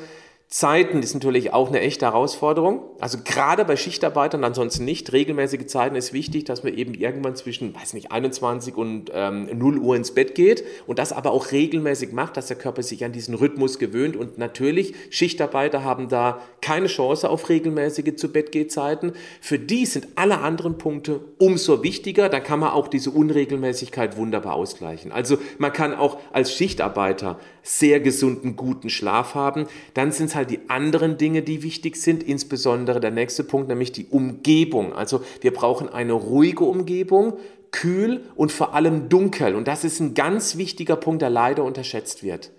Zeiten 0.52 1.02
ist 1.02 1.14
natürlich 1.14 1.54
auch 1.54 1.70
eine 1.70 1.80
echte 1.80 2.06
Herausforderung. 2.06 2.82
Also 3.00 3.20
gerade 3.24 3.64
bei 3.64 3.78
Schichtarbeitern, 3.78 4.44
ansonsten 4.44 4.84
nicht. 4.84 5.14
Regelmäßige 5.14 5.66
Zeiten 5.68 5.96
ist 5.96 6.12
wichtig, 6.12 6.44
dass 6.44 6.66
man 6.66 6.74
eben 6.74 6.94
irgendwann 6.94 7.38
zwischen, 7.38 7.74
weiß 7.74 7.94
nicht, 7.94 8.12
21 8.12 8.76
und 8.76 9.12
ähm, 9.14 9.48
0 9.58 9.78
Uhr 9.78 9.96
ins 9.96 10.14
Bett 10.14 10.36
geht 10.36 10.66
und 10.88 11.00
das 11.00 11.14
aber 11.14 11.32
auch 11.32 11.54
regelmäßig 11.54 12.12
macht, 12.12 12.36
dass 12.36 12.48
der 12.48 12.58
Körper 12.58 12.84
sich 12.84 13.06
an 13.06 13.14
diesen 13.14 13.34
Rhythmus 13.34 13.80
gewöhnt. 13.80 14.18
Und 14.18 14.40
natürlich, 14.40 14.94
Schichtarbeiter 15.10 15.86
haben 15.86 16.10
da 16.10 16.42
keine 16.60 16.88
Chance 16.88 17.30
auf 17.30 17.48
regelmäßige 17.48 18.18
zu 18.18 18.34
Bett 18.34 18.52
Zeiten. 18.74 19.14
Für 19.40 19.58
die 19.58 19.86
sind 19.86 20.10
alle 20.16 20.40
anderen 20.40 20.78
Punkte 20.78 21.22
umso 21.38 21.82
wichtiger. 21.82 22.28
Da 22.28 22.42
kann 22.42 22.60
man 22.60 22.72
auch 22.72 22.90
diese 22.90 23.12
Unregelmäßigkeit 23.12 24.18
wunderbar 24.18 24.56
ausgleichen. 24.56 25.14
Also 25.14 25.38
man 25.60 25.72
kann 25.72 25.96
auch 25.96 26.20
als 26.34 26.54
Schichtarbeiter 26.54 27.40
sehr 27.64 28.00
gesunden, 28.00 28.56
guten 28.56 28.90
Schlaf 28.90 29.36
haben. 29.36 29.68
Dann 29.94 30.12
sind 30.12 30.26
es 30.28 30.36
halt 30.36 30.41
die 30.46 30.70
anderen 30.70 31.18
Dinge, 31.18 31.42
die 31.42 31.64
wichtig 31.64 31.96
sind, 31.96 32.24
insbesondere 32.24 33.00
der 33.00 33.12
nächste 33.12 33.44
Punkt, 33.44 33.68
nämlich 33.68 33.92
die 33.92 34.08
Umgebung. 34.08 34.94
Also 34.94 35.24
wir 35.42 35.54
brauchen 35.54 35.90
eine 35.90 36.14
ruhige 36.14 36.64
Umgebung, 36.64 37.38
kühl 37.72 38.22
und 38.36 38.52
vor 38.52 38.74
allem 38.74 39.10
dunkel. 39.10 39.56
Und 39.56 39.68
das 39.68 39.84
ist 39.84 40.00
ein 40.00 40.14
ganz 40.14 40.58
wichtiger 40.58 40.96
Punkt, 40.96 41.22
der 41.22 41.30
leider 41.30 41.64
unterschätzt 41.64 42.24
wird. 42.24 42.52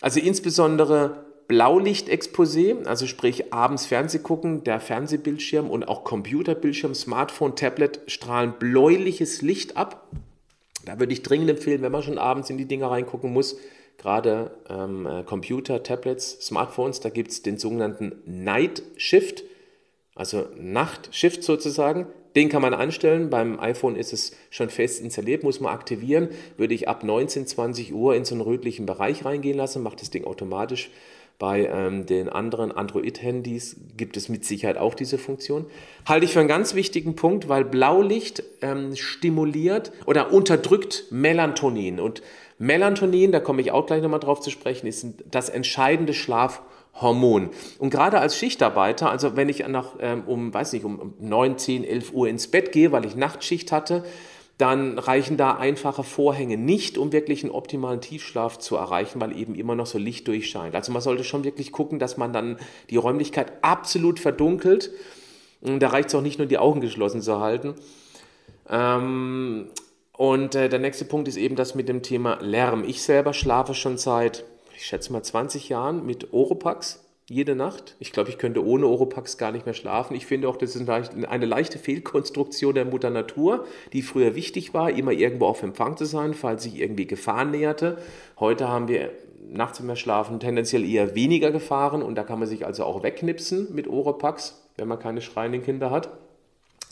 Also 0.00 0.20
insbesondere 0.20 1.24
Blaulichtexposé, 1.48 2.86
also 2.86 3.08
sprich 3.08 3.52
abends 3.52 3.84
Fernseh 3.84 4.20
gucken, 4.20 4.62
der 4.62 4.78
Fernsehbildschirm 4.78 5.68
und 5.68 5.88
auch 5.88 6.04
Computerbildschirm, 6.04 6.94
Smartphone, 6.94 7.56
Tablet 7.56 8.00
strahlen 8.06 8.54
bläuliches 8.58 9.42
Licht 9.42 9.76
ab. 9.76 10.06
Da 10.84 11.00
würde 11.00 11.12
ich 11.12 11.22
dringend 11.22 11.50
empfehlen, 11.50 11.82
wenn 11.82 11.92
man 11.92 12.04
schon 12.04 12.18
abends 12.18 12.50
in 12.50 12.56
die 12.56 12.66
Dinger 12.66 12.90
reingucken 12.90 13.32
muss, 13.32 13.56
gerade 14.00 14.50
ähm, 14.68 15.06
äh, 15.06 15.22
Computer, 15.22 15.82
Tablets, 15.82 16.38
Smartphones, 16.40 17.00
da 17.00 17.10
gibt 17.10 17.30
es 17.30 17.42
den 17.42 17.58
sogenannten 17.58 18.22
Night 18.24 18.82
Shift, 18.96 19.44
also 20.14 20.46
Nachtshift 20.56 21.44
sozusagen. 21.44 22.06
Den 22.36 22.48
kann 22.48 22.62
man 22.62 22.74
anstellen. 22.74 23.28
Beim 23.28 23.58
iPhone 23.58 23.96
ist 23.96 24.12
es 24.12 24.32
schon 24.50 24.70
fest 24.70 25.02
installiert, 25.02 25.42
muss 25.42 25.60
man 25.60 25.74
aktivieren. 25.74 26.28
Würde 26.56 26.74
ich 26.74 26.88
ab 26.88 27.02
19, 27.02 27.46
20 27.46 27.92
Uhr 27.92 28.14
in 28.14 28.24
so 28.24 28.34
einen 28.34 28.42
rötlichen 28.42 28.86
Bereich 28.86 29.24
reingehen 29.24 29.56
lassen, 29.56 29.82
macht 29.82 30.00
das 30.00 30.10
Ding 30.10 30.24
automatisch. 30.24 30.90
Bei 31.40 31.70
ähm, 31.72 32.04
den 32.04 32.28
anderen 32.28 32.70
Android-Handys 32.70 33.76
gibt 33.96 34.18
es 34.18 34.28
mit 34.28 34.44
Sicherheit 34.44 34.76
auch 34.76 34.92
diese 34.92 35.16
Funktion. 35.16 35.64
Halte 36.04 36.26
ich 36.26 36.34
für 36.34 36.40
einen 36.40 36.48
ganz 36.48 36.74
wichtigen 36.74 37.16
Punkt, 37.16 37.48
weil 37.48 37.64
Blaulicht 37.64 38.42
ähm, 38.60 38.94
stimuliert 38.94 39.90
oder 40.04 40.34
unterdrückt 40.34 41.06
Melatonin. 41.10 41.98
Und 41.98 42.20
Melatonin, 42.58 43.32
da 43.32 43.40
komme 43.40 43.62
ich 43.62 43.72
auch 43.72 43.86
gleich 43.86 44.02
nochmal 44.02 44.20
drauf 44.20 44.40
zu 44.40 44.50
sprechen, 44.50 44.86
ist 44.86 45.06
das 45.30 45.48
entscheidende 45.48 46.12
Schlafhormon. 46.12 47.48
Und 47.78 47.88
gerade 47.88 48.20
als 48.20 48.36
Schichtarbeiter, 48.36 49.10
also 49.10 49.34
wenn 49.34 49.48
ich 49.48 49.66
nach, 49.66 49.94
ähm, 49.98 50.24
um, 50.26 50.52
weiß 50.52 50.74
nicht, 50.74 50.84
um 50.84 51.14
9, 51.20 51.56
10, 51.56 51.84
11 51.84 52.12
Uhr 52.12 52.28
ins 52.28 52.48
Bett 52.48 52.70
gehe, 52.70 52.92
weil 52.92 53.06
ich 53.06 53.16
Nachtschicht 53.16 53.72
hatte, 53.72 54.04
dann 54.60 54.98
reichen 54.98 55.36
da 55.36 55.56
einfache 55.56 56.04
Vorhänge 56.04 56.56
nicht, 56.56 56.98
um 56.98 57.12
wirklich 57.12 57.42
einen 57.42 57.52
optimalen 57.52 58.00
Tiefschlaf 58.00 58.58
zu 58.58 58.76
erreichen, 58.76 59.20
weil 59.20 59.36
eben 59.36 59.54
immer 59.54 59.74
noch 59.74 59.86
so 59.86 59.98
Licht 59.98 60.28
durchscheint. 60.28 60.74
Also 60.74 60.92
man 60.92 61.02
sollte 61.02 61.24
schon 61.24 61.44
wirklich 61.44 61.72
gucken, 61.72 61.98
dass 61.98 62.16
man 62.16 62.32
dann 62.32 62.58
die 62.90 62.96
Räumlichkeit 62.96 63.52
absolut 63.62 64.20
verdunkelt. 64.20 64.90
Da 65.62 65.88
reicht 65.88 66.08
es 66.08 66.14
auch 66.14 66.22
nicht 66.22 66.38
nur, 66.38 66.46
die 66.46 66.58
Augen 66.58 66.80
geschlossen 66.80 67.22
zu 67.22 67.40
halten. 67.40 67.74
Ähm, 68.68 69.68
und 70.12 70.54
äh, 70.54 70.68
der 70.68 70.78
nächste 70.78 71.04
Punkt 71.04 71.28
ist 71.28 71.36
eben 71.36 71.56
das 71.56 71.74
mit 71.74 71.88
dem 71.88 72.02
Thema 72.02 72.38
Lärm. 72.40 72.84
Ich 72.84 73.02
selber 73.02 73.32
schlafe 73.32 73.74
schon 73.74 73.98
seit, 73.98 74.44
ich 74.76 74.86
schätze 74.86 75.12
mal 75.12 75.22
20 75.22 75.68
Jahren 75.68 76.04
mit 76.04 76.32
Oropax 76.32 77.04
jede 77.30 77.54
Nacht. 77.54 77.94
Ich 78.00 78.10
glaube, 78.10 78.28
ich 78.28 78.38
könnte 78.38 78.66
ohne 78.66 78.88
Oropax 78.88 79.38
gar 79.38 79.52
nicht 79.52 79.64
mehr 79.64 79.74
schlafen. 79.74 80.16
Ich 80.16 80.26
finde 80.26 80.48
auch, 80.48 80.56
das 80.56 80.74
ist 80.74 80.88
eine 80.88 81.46
leichte 81.46 81.78
Fehlkonstruktion 81.78 82.74
der 82.74 82.84
Mutter 82.84 83.08
Natur, 83.08 83.66
die 83.92 84.02
früher 84.02 84.34
wichtig 84.34 84.74
war, 84.74 84.90
immer 84.90 85.12
irgendwo 85.12 85.46
auf 85.46 85.62
Empfang 85.62 85.96
zu 85.96 86.06
sein, 86.06 86.34
falls 86.34 86.64
sich 86.64 86.80
irgendwie 86.80 87.06
Gefahr 87.06 87.44
näherte. 87.44 87.98
Heute 88.40 88.68
haben 88.68 88.88
wir 88.88 89.12
nachts 89.48 89.78
im 89.78 89.94
Schlafen 89.94 90.40
tendenziell 90.40 90.84
eher 90.84 91.14
weniger 91.14 91.52
Gefahren 91.52 92.02
und 92.02 92.16
da 92.16 92.24
kann 92.24 92.40
man 92.40 92.48
sich 92.48 92.66
also 92.66 92.82
auch 92.82 93.04
wegknipsen 93.04 93.72
mit 93.72 93.86
Oropax, 93.86 94.68
wenn 94.76 94.88
man 94.88 94.98
keine 94.98 95.22
schreienden 95.22 95.62
Kinder 95.62 95.90
hat 95.90 96.10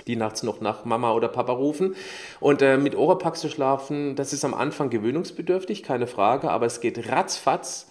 die 0.06 0.16
nachts 0.16 0.42
noch 0.42 0.62
nach 0.62 0.86
Mama 0.86 1.12
oder 1.12 1.28
Papa 1.28 1.52
rufen. 1.52 1.94
Und 2.40 2.62
äh, 2.62 2.78
mit 2.78 2.94
Oropax 2.94 3.40
zu 3.40 3.50
schlafen, 3.50 4.16
das 4.16 4.32
ist 4.32 4.42
am 4.42 4.54
Anfang 4.54 4.88
gewöhnungsbedürftig, 4.88 5.82
keine 5.82 6.06
Frage, 6.06 6.50
aber 6.50 6.64
es 6.64 6.80
geht 6.80 7.10
ratzfatz 7.10 7.88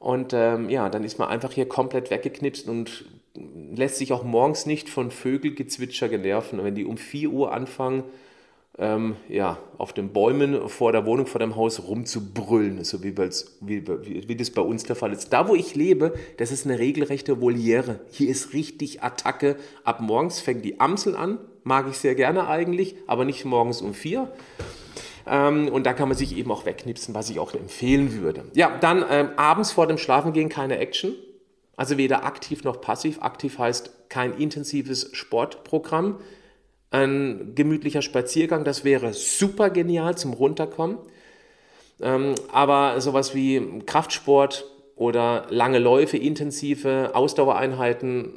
und 0.00 0.32
ähm, 0.32 0.70
ja, 0.70 0.88
dann 0.88 1.04
ist 1.04 1.18
man 1.18 1.28
einfach 1.28 1.52
hier 1.52 1.68
komplett 1.68 2.10
weggeknipst 2.10 2.68
und 2.68 3.04
lässt 3.34 3.96
sich 3.96 4.14
auch 4.14 4.24
morgens 4.24 4.64
nicht 4.64 4.88
von 4.88 5.10
Vögelgezwitscher 5.10 6.08
generven. 6.08 6.64
Wenn 6.64 6.74
die 6.74 6.86
um 6.86 6.96
4 6.96 7.30
Uhr 7.30 7.52
anfangen, 7.52 8.04
ähm, 8.78 9.16
ja, 9.28 9.58
auf 9.76 9.92
den 9.92 10.10
Bäumen 10.14 10.70
vor 10.70 10.92
der 10.92 11.04
Wohnung, 11.04 11.26
vor 11.26 11.38
dem 11.38 11.54
Haus 11.54 11.86
rumzubrüllen, 11.86 12.82
so 12.82 13.02
wie, 13.04 13.14
wie, 13.14 13.86
wie, 13.86 14.26
wie, 14.26 14.36
das 14.36 14.50
bei 14.50 14.62
uns 14.62 14.84
der 14.84 14.96
Fall 14.96 15.12
ist. 15.12 15.34
Da, 15.34 15.48
wo 15.48 15.54
ich 15.54 15.74
lebe, 15.74 16.14
das 16.38 16.50
ist 16.50 16.64
eine 16.64 16.78
regelrechte 16.78 17.42
Voliere. 17.42 18.00
Hier 18.10 18.30
ist 18.30 18.54
richtig 18.54 19.02
Attacke. 19.02 19.56
Ab 19.84 20.00
morgens 20.00 20.40
fängt 20.40 20.64
die 20.64 20.80
Amsel 20.80 21.14
an, 21.14 21.36
mag 21.62 21.86
ich 21.90 21.98
sehr 21.98 22.14
gerne 22.14 22.48
eigentlich, 22.48 22.94
aber 23.06 23.26
nicht 23.26 23.44
morgens 23.44 23.82
um 23.82 23.92
vier. 23.92 24.32
Ähm, 25.30 25.68
und 25.68 25.86
da 25.86 25.92
kann 25.92 26.08
man 26.08 26.18
sich 26.18 26.36
eben 26.36 26.50
auch 26.50 26.66
wegknipsen, 26.66 27.14
was 27.14 27.30
ich 27.30 27.38
auch 27.38 27.54
empfehlen 27.54 28.20
würde. 28.20 28.44
Ja, 28.54 28.76
dann 28.80 29.04
ähm, 29.08 29.30
abends 29.36 29.70
vor 29.70 29.86
dem 29.86 29.96
Schlafengehen 29.96 30.48
keine 30.48 30.78
Action. 30.78 31.14
Also 31.76 31.96
weder 31.96 32.24
aktiv 32.24 32.64
noch 32.64 32.80
passiv. 32.80 33.22
Aktiv 33.22 33.58
heißt 33.58 34.08
kein 34.08 34.36
intensives 34.36 35.10
Sportprogramm. 35.12 36.18
Ein 36.90 37.52
gemütlicher 37.54 38.02
Spaziergang, 38.02 38.64
das 38.64 38.82
wäre 38.82 39.14
super 39.14 39.70
genial 39.70 40.18
zum 40.18 40.32
Runterkommen. 40.32 40.98
Ähm, 42.02 42.34
aber 42.50 43.00
sowas 43.00 43.32
wie 43.32 43.82
Kraftsport 43.86 44.66
oder 44.96 45.46
lange 45.48 45.78
Läufe, 45.78 46.16
intensive 46.16 47.12
Ausdauereinheiten, 47.14 48.32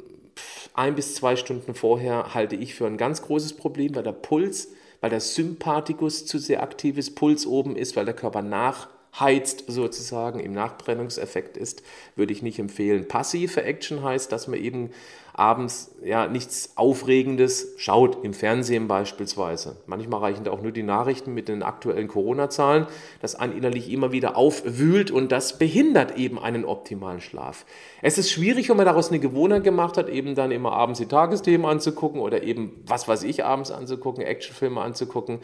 ein 0.74 0.94
bis 0.94 1.16
zwei 1.16 1.34
Stunden 1.34 1.74
vorher 1.74 2.34
halte 2.34 2.54
ich 2.54 2.74
für 2.74 2.86
ein 2.86 2.96
ganz 2.96 3.22
großes 3.22 3.54
Problem, 3.54 3.96
weil 3.96 4.04
der 4.04 4.12
Puls 4.12 4.68
weil 5.04 5.10
der 5.10 5.20
Sympathikus 5.20 6.24
zu 6.24 6.38
sehr 6.38 6.62
aktives 6.62 7.14
Puls 7.14 7.46
oben 7.46 7.76
ist, 7.76 7.94
weil 7.94 8.06
der 8.06 8.14
Körper 8.14 8.40
nachheizt 8.40 9.64
sozusagen, 9.66 10.40
im 10.40 10.54
Nachbrennungseffekt 10.54 11.58
ist, 11.58 11.82
würde 12.16 12.32
ich 12.32 12.40
nicht 12.40 12.58
empfehlen. 12.58 13.06
Passive 13.06 13.62
Action 13.62 14.02
heißt, 14.02 14.32
dass 14.32 14.48
man 14.48 14.58
eben 14.58 14.92
abends 15.34 15.90
ja 16.04 16.28
nichts 16.28 16.72
Aufregendes 16.76 17.74
schaut, 17.76 18.24
im 18.24 18.34
Fernsehen 18.34 18.86
beispielsweise. 18.86 19.76
Manchmal 19.86 20.20
reichen 20.20 20.44
da 20.44 20.52
auch 20.52 20.62
nur 20.62 20.70
die 20.70 20.84
Nachrichten 20.84 21.34
mit 21.34 21.48
den 21.48 21.64
aktuellen 21.64 22.06
Corona-Zahlen, 22.06 22.86
das 23.20 23.34
einen 23.34 23.56
innerlich 23.56 23.90
immer 23.90 24.12
wieder 24.12 24.36
aufwühlt 24.36 25.10
und 25.10 25.32
das 25.32 25.58
behindert 25.58 26.16
eben 26.16 26.38
einen 26.38 26.64
optimalen 26.64 27.20
Schlaf. 27.20 27.66
Es 28.00 28.16
ist 28.16 28.30
schwierig, 28.30 28.68
wenn 28.68 28.76
man 28.76 28.86
daraus 28.86 29.08
eine 29.08 29.18
Gewohnheit 29.18 29.64
gemacht 29.64 29.96
hat, 29.96 30.08
eben 30.08 30.36
dann 30.36 30.52
immer 30.52 30.72
abends 30.72 31.00
die 31.00 31.06
Tagesthemen 31.06 31.66
anzugucken 31.66 32.20
oder 32.20 32.44
eben, 32.44 32.82
was 32.86 33.08
weiß 33.08 33.24
ich, 33.24 33.44
abends 33.44 33.72
anzugucken, 33.72 34.22
Actionfilme 34.22 34.80
anzugucken, 34.80 35.40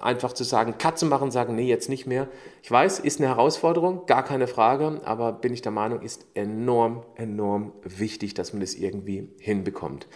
einfach 0.00 0.32
zu 0.32 0.42
sagen, 0.42 0.74
Katze 0.78 1.06
machen, 1.06 1.30
sagen, 1.30 1.54
nee, 1.54 1.68
jetzt 1.68 1.88
nicht 1.88 2.06
mehr. 2.06 2.26
Ich 2.62 2.70
weiß, 2.70 2.98
ist 2.98 3.20
eine 3.20 3.28
Herausforderung, 3.28 4.06
gar 4.06 4.24
keine 4.24 4.48
Frage, 4.48 5.00
aber 5.04 5.32
bin 5.32 5.52
ich 5.52 5.62
der 5.62 5.72
Meinung, 5.72 6.02
ist 6.02 6.26
enorm, 6.34 7.04
enorm 7.14 7.72
wichtig, 7.84 8.34
dass 8.34 8.52
man 8.52 8.60
das 8.60 8.74
irgendwie 8.74 9.19
hinbekommt. 9.38 10.06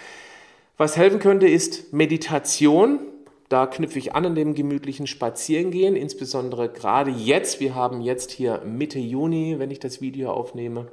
Was 0.77 0.97
helfen 0.97 1.21
könnte, 1.21 1.49
ist 1.49 1.93
Meditation. 1.93 3.01
Da 3.49 3.67
knüpfe 3.67 3.99
ich 3.99 4.15
an 4.15 4.27
an 4.27 4.35
dem 4.35 4.55
gemütlichen 4.55 5.07
Spazierengehen, 5.07 5.97
insbesondere 5.97 6.69
gerade 6.69 7.11
jetzt. 7.11 7.61
Wir 7.61 7.75
haben 7.75 8.01
jetzt 8.01 8.33
hier 8.33 8.63
Mitte 8.65 8.99
Juni, 8.99 9.59
wenn 9.59 9.71
ich 9.71 9.79
das 9.79 10.01
Video 10.01 10.33
aufnehme. 10.33 10.91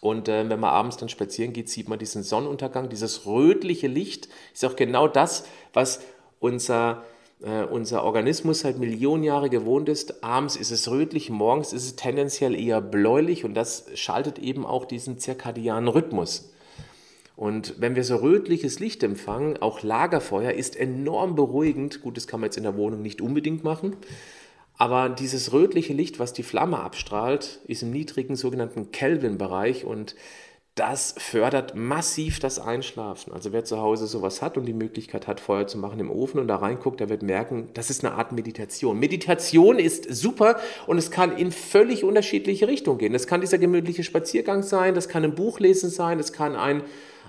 Und 0.00 0.28
äh, 0.28 0.48
wenn 0.48 0.60
man 0.60 0.70
abends 0.70 0.96
dann 0.96 1.08
spazieren 1.08 1.52
geht, 1.52 1.68
sieht 1.68 1.88
man 1.88 1.98
diesen 1.98 2.22
Sonnenuntergang, 2.22 2.88
dieses 2.88 3.26
rötliche 3.26 3.86
Licht. 3.86 4.28
Ist 4.52 4.64
auch 4.64 4.76
genau 4.76 5.08
das, 5.08 5.44
was 5.72 6.00
unser, 6.40 7.04
äh, 7.42 7.64
unser 7.64 8.04
Organismus 8.04 8.60
seit 8.60 8.78
Millionen 8.78 9.24
Jahren 9.24 9.50
gewohnt 9.50 9.88
ist. 9.88 10.22
Abends 10.22 10.56
ist 10.56 10.70
es 10.70 10.90
rötlich, 10.90 11.30
morgens 11.30 11.72
ist 11.72 11.84
es 11.84 11.96
tendenziell 11.96 12.54
eher 12.54 12.80
bläulich 12.80 13.44
und 13.44 13.54
das 13.54 13.86
schaltet 13.94 14.38
eben 14.38 14.64
auch 14.64 14.84
diesen 14.84 15.18
zirkadianen 15.18 15.88
Rhythmus. 15.88 16.52
Und 17.38 17.76
wenn 17.78 17.94
wir 17.94 18.02
so 18.02 18.16
rötliches 18.16 18.80
Licht 18.80 19.04
empfangen, 19.04 19.58
auch 19.58 19.84
Lagerfeuer 19.84 20.50
ist 20.50 20.74
enorm 20.74 21.36
beruhigend. 21.36 22.02
Gut, 22.02 22.16
das 22.16 22.26
kann 22.26 22.40
man 22.40 22.48
jetzt 22.48 22.56
in 22.56 22.64
der 22.64 22.76
Wohnung 22.76 23.00
nicht 23.00 23.20
unbedingt 23.20 23.62
machen. 23.62 23.94
Aber 24.76 25.08
dieses 25.08 25.52
rötliche 25.52 25.92
Licht, 25.92 26.18
was 26.18 26.32
die 26.32 26.42
Flamme 26.42 26.80
abstrahlt, 26.80 27.60
ist 27.68 27.84
im 27.84 27.92
niedrigen 27.92 28.34
sogenannten 28.34 28.90
Kelvin-Bereich 28.90 29.84
und 29.84 30.16
das 30.74 31.14
fördert 31.16 31.76
massiv 31.76 32.40
das 32.40 32.58
Einschlafen. 32.58 33.32
Also 33.32 33.52
wer 33.52 33.64
zu 33.64 33.78
Hause 33.78 34.08
sowas 34.08 34.42
hat 34.42 34.56
und 34.56 34.66
die 34.66 34.72
Möglichkeit 34.72 35.28
hat, 35.28 35.38
Feuer 35.38 35.68
zu 35.68 35.78
machen 35.78 36.00
im 36.00 36.10
Ofen 36.10 36.40
und 36.40 36.48
da 36.48 36.56
reinguckt, 36.56 36.98
der 36.98 37.08
wird 37.08 37.22
merken, 37.22 37.68
das 37.74 37.88
ist 37.88 38.04
eine 38.04 38.14
Art 38.14 38.32
Meditation. 38.32 38.98
Meditation 38.98 39.78
ist 39.78 40.12
super 40.12 40.58
und 40.88 40.98
es 40.98 41.12
kann 41.12 41.36
in 41.36 41.52
völlig 41.52 42.02
unterschiedliche 42.02 42.66
Richtungen 42.66 42.98
gehen. 42.98 43.12
Das 43.12 43.28
kann 43.28 43.40
dieser 43.40 43.58
gemütliche 43.58 44.02
Spaziergang 44.02 44.64
sein, 44.64 44.94
das 44.96 45.08
kann 45.08 45.22
ein 45.22 45.36
Buch 45.36 45.60
lesen 45.60 45.90
sein, 45.90 46.18
das 46.18 46.32
kann 46.32 46.56
ein 46.56 46.82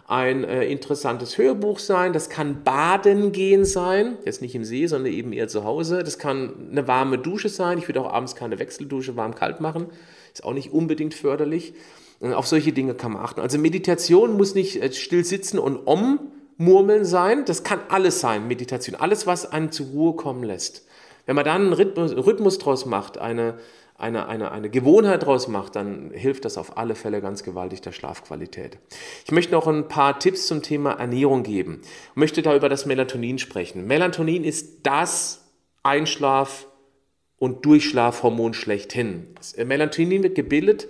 ein 0.09 0.43
äh, 0.43 0.65
interessantes 0.65 1.37
Hörbuch 1.37 1.77
sein, 1.77 2.13
das 2.13 2.29
kann 2.29 2.63
Baden 2.63 3.31
gehen 3.31 3.63
sein, 3.63 4.17
jetzt 4.25 4.41
nicht 4.41 4.55
im 4.55 4.63
See, 4.63 4.87
sondern 4.87 5.13
eben 5.13 5.31
eher 5.33 5.47
zu 5.47 5.63
Hause. 5.63 6.03
Das 6.03 6.17
kann 6.17 6.69
eine 6.71 6.87
warme 6.87 7.19
Dusche 7.19 7.47
sein. 7.47 7.77
Ich 7.77 7.87
würde 7.87 8.01
auch 8.01 8.11
abends 8.11 8.35
keine 8.35 8.57
Wechseldusche 8.57 9.15
warm-kalt 9.15 9.61
machen. 9.61 9.85
Ist 10.33 10.43
auch 10.43 10.53
nicht 10.53 10.73
unbedingt 10.73 11.13
förderlich. 11.13 11.75
Und 12.19 12.33
auf 12.33 12.47
solche 12.47 12.73
Dinge 12.73 12.95
kann 12.95 13.13
man 13.13 13.21
achten. 13.21 13.39
Also 13.39 13.59
Meditation 13.59 14.35
muss 14.35 14.55
nicht 14.55 14.81
äh, 14.81 14.91
still 14.91 15.23
sitzen 15.23 15.59
und 15.59 15.85
om 15.85 16.19
murmeln 16.57 17.05
sein. 17.05 17.45
Das 17.45 17.63
kann 17.63 17.79
alles 17.89 18.19
sein, 18.19 18.47
Meditation. 18.47 18.95
Alles, 18.95 19.27
was 19.27 19.51
einen 19.51 19.71
zur 19.71 19.87
Ruhe 19.87 20.15
kommen 20.15 20.43
lässt. 20.43 20.87
Wenn 21.27 21.35
man 21.35 21.45
dann 21.45 21.65
einen 21.65 21.73
Rhythmus, 21.73 22.13
Rhythmus 22.13 22.57
draus 22.57 22.87
macht, 22.87 23.19
eine, 23.19 23.59
eine, 23.99 24.27
eine, 24.27 24.51
eine 24.51 24.69
Gewohnheit 24.69 25.25
draus 25.25 25.47
macht, 25.47 25.75
dann 25.75 26.11
hilft 26.11 26.45
das 26.45 26.57
auf 26.57 26.77
alle 26.77 26.95
Fälle 26.95 27.21
ganz 27.21 27.43
gewaltig 27.43 27.81
der 27.81 27.91
Schlafqualität. 27.91 28.77
Ich 29.25 29.31
möchte 29.31 29.51
noch 29.51 29.67
ein 29.67 29.87
paar 29.87 30.19
Tipps 30.19 30.47
zum 30.47 30.61
Thema 30.61 30.93
Ernährung 30.93 31.43
geben. 31.43 31.81
Ich 32.11 32.15
möchte 32.15 32.41
da 32.41 32.55
über 32.55 32.69
das 32.69 32.85
Melatonin 32.85 33.39
sprechen. 33.39 33.85
Melatonin 33.85 34.43
ist 34.43 34.79
das 34.83 35.45
Einschlaf- 35.83 36.67
und 37.37 37.65
Durchschlafhormon 37.65 38.53
schlechthin. 38.53 39.27
Melatonin 39.57 40.23
wird 40.23 40.35
gebildet 40.35 40.87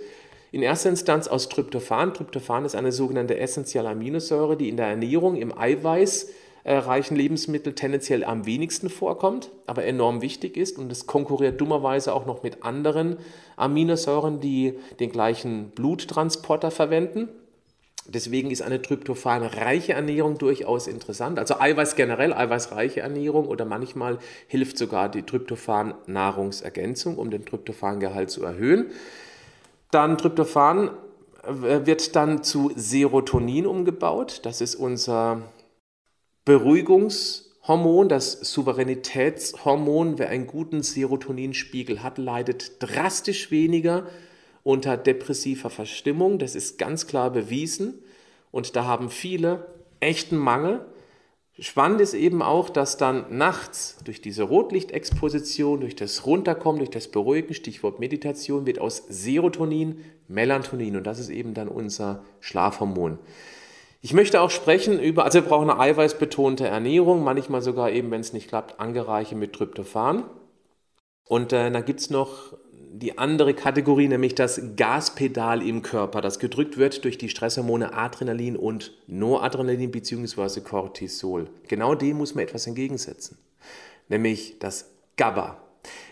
in 0.52 0.62
erster 0.62 0.90
Instanz 0.90 1.28
aus 1.28 1.48
Tryptophan. 1.48 2.14
Tryptophan 2.14 2.64
ist 2.64 2.74
eine 2.74 2.92
sogenannte 2.92 3.38
essentielle 3.38 3.88
Aminosäure, 3.88 4.56
die 4.56 4.68
in 4.68 4.76
der 4.76 4.86
Ernährung 4.86 5.36
im 5.36 5.56
Eiweiß 5.56 6.28
äh, 6.64 6.76
reichen 6.76 7.16
Lebensmittel 7.16 7.74
tendenziell 7.74 8.24
am 8.24 8.46
wenigsten 8.46 8.90
vorkommt, 8.90 9.50
aber 9.66 9.84
enorm 9.84 10.22
wichtig 10.22 10.56
ist 10.56 10.78
und 10.78 10.92
es 10.92 11.06
konkurriert 11.06 11.60
dummerweise 11.60 12.14
auch 12.14 12.26
noch 12.26 12.42
mit 12.42 12.62
anderen 12.64 13.16
Aminosäuren, 13.56 14.40
die 14.40 14.74
den 14.98 15.10
gleichen 15.10 15.70
Bluttransporter 15.70 16.70
verwenden. 16.70 17.28
Deswegen 18.06 18.50
ist 18.50 18.62
eine 18.62 18.82
tryptophanreiche 18.82 19.92
Ernährung 19.92 20.36
durchaus 20.38 20.86
interessant. 20.88 21.38
Also 21.38 21.60
Eiweiß 21.60 21.96
generell, 21.96 22.32
eiweißreiche 22.32 23.00
Ernährung 23.00 23.46
oder 23.46 23.64
manchmal 23.64 24.18
hilft 24.48 24.78
sogar 24.78 25.08
die 25.08 25.22
Tryptophan-Nahrungsergänzung, 25.22 27.16
um 27.18 27.30
den 27.30 27.44
Tryptophangehalt 27.44 28.30
zu 28.30 28.42
erhöhen. 28.42 28.90
Dann 29.90 30.18
Tryptophan 30.18 30.90
äh, 31.44 31.86
wird 31.86 32.16
dann 32.16 32.42
zu 32.42 32.72
Serotonin 32.74 33.66
umgebaut. 33.66 34.40
Das 34.44 34.60
ist 34.60 34.74
unser 34.74 35.42
Beruhigungshormon, 36.50 38.08
das 38.08 38.32
Souveränitätshormon. 38.32 40.18
Wer 40.18 40.30
einen 40.30 40.48
guten 40.48 40.82
Serotoninspiegel 40.82 42.02
hat, 42.02 42.18
leidet 42.18 42.82
drastisch 42.82 43.52
weniger 43.52 44.08
unter 44.64 44.96
depressiver 44.96 45.70
Verstimmung. 45.70 46.40
Das 46.40 46.56
ist 46.56 46.76
ganz 46.76 47.06
klar 47.06 47.30
bewiesen. 47.30 48.02
Und 48.50 48.74
da 48.74 48.84
haben 48.84 49.10
viele 49.10 49.68
echten 50.00 50.36
Mangel. 50.36 50.84
Spannend 51.56 52.00
ist 52.00 52.14
eben 52.14 52.42
auch, 52.42 52.68
dass 52.68 52.96
dann 52.96 53.26
nachts 53.38 53.98
durch 54.04 54.20
diese 54.20 54.42
Rotlichtexposition, 54.42 55.78
durch 55.78 55.94
das 55.94 56.26
Runterkommen, 56.26 56.80
durch 56.80 56.90
das 56.90 57.06
Beruhigen, 57.06 57.54
Stichwort 57.54 58.00
Meditation, 58.00 58.66
wird 58.66 58.80
aus 58.80 59.04
Serotonin 59.08 60.00
Melatonin 60.26 60.96
und 60.96 61.06
das 61.06 61.20
ist 61.20 61.28
eben 61.28 61.54
dann 61.54 61.68
unser 61.68 62.24
Schlafhormon. 62.40 63.20
Ich 64.02 64.14
möchte 64.14 64.40
auch 64.40 64.50
sprechen 64.50 64.98
über, 64.98 65.24
also 65.24 65.42
wir 65.42 65.48
brauchen 65.48 65.68
eine 65.68 65.78
eiweißbetonte 65.78 66.66
Ernährung, 66.66 67.22
manchmal 67.22 67.60
sogar 67.60 67.90
eben, 67.90 68.10
wenn 68.10 68.22
es 68.22 68.32
nicht 68.32 68.48
klappt, 68.48 68.80
angereiche 68.80 69.34
mit 69.36 69.52
Tryptophan. 69.52 70.24
Und 71.28 71.52
äh, 71.52 71.70
dann 71.70 71.84
gibt 71.84 72.00
es 72.00 72.08
noch 72.08 72.54
die 72.92 73.18
andere 73.18 73.54
Kategorie, 73.54 74.08
nämlich 74.08 74.34
das 74.34 74.60
Gaspedal 74.76 75.62
im 75.62 75.82
Körper, 75.82 76.22
das 76.22 76.38
gedrückt 76.38 76.78
wird 76.78 77.04
durch 77.04 77.18
die 77.18 77.28
Stresshormone 77.28 77.92
Adrenalin 77.92 78.56
und 78.56 78.92
Noradrenalin 79.06 79.90
bzw. 79.90 80.60
Cortisol. 80.60 81.48
Genau 81.68 81.94
dem 81.94 82.16
muss 82.16 82.34
man 82.34 82.44
etwas 82.44 82.66
entgegensetzen, 82.66 83.38
nämlich 84.08 84.58
das 84.58 84.90
GABA. 85.16 85.58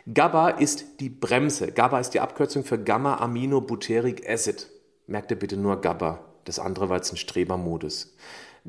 GABA 0.07 0.51
ist 0.51 1.01
die 1.01 1.09
Bremse. 1.11 1.73
GABA 1.73 2.01
ist 2.01 2.11
die 2.11 2.21
Abkürzung 2.21 2.65
für 2.65 2.79
Gamma-Aminobutyric 2.79 4.29
Acid. 4.29 4.69
Merkt 5.07 5.31
ihr 5.31 5.39
bitte 5.39 5.57
nur 5.57 5.81
GABA. 5.81 6.28
Das 6.45 6.59
andere 6.59 6.89
war 6.89 6.97
jetzt 6.97 7.13
ein 7.13 7.17
Strebermodus. 7.17 8.15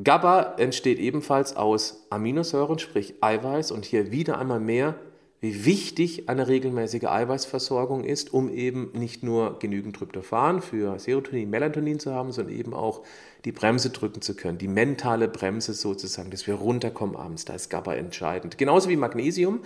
GABA 0.01 0.55
entsteht 0.58 0.99
ebenfalls 0.99 1.55
aus 1.55 2.05
Aminosäuren, 2.10 2.79
sprich 2.79 3.15
Eiweiß 3.21 3.71
und 3.71 3.86
hier 3.86 4.12
wieder 4.12 4.38
einmal 4.38 4.60
mehr 4.60 4.95
wie 5.41 5.63
wichtig 5.63 6.28
eine 6.28 6.49
regelmäßige 6.49 7.06
Eiweißversorgung 7.06 8.04
ist, 8.04 8.34
um 8.34 8.49
eben 8.54 8.91
nicht 8.93 9.23
nur 9.23 9.58
genügend 9.60 9.95
Tryptophan 9.95 10.62
für 10.62 10.99
Serotonin, 10.99 11.49
Melatonin 11.49 11.99
zu 11.99 12.13
haben, 12.13 12.34
sondern 12.34 12.56
eben 12.56 12.73
auch 12.73 13.04
die 13.45 13.54
Bremse 13.54 13.89
drücken 13.89 14.21
zu 14.21 14.36
können, 14.36 14.58
die 14.58 14.67
mentale 14.67 15.30
Bremse 15.30 15.73
sozusagen, 15.73 16.30
dass 16.30 16.45
wir 16.45 16.56
runterkommen 16.56 17.15
abends. 17.15 17.45
Da 17.45 17.54
ist 17.54 17.69
GABA 17.69 17.95
entscheidend. 17.95 18.58
Genauso 18.58 18.89
wie 18.89 18.97
Magnesium. 18.97 19.62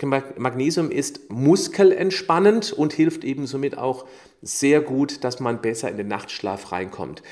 Magnesium 0.00 0.90
ist 0.90 1.30
muskelentspannend 1.30 2.72
und 2.72 2.94
hilft 2.94 3.24
eben 3.24 3.46
somit 3.46 3.76
auch 3.76 4.06
sehr 4.40 4.80
gut, 4.80 5.24
dass 5.24 5.40
man 5.40 5.60
besser 5.60 5.90
in 5.90 5.98
den 5.98 6.08
Nachtschlaf 6.08 6.72
reinkommt. 6.72 7.22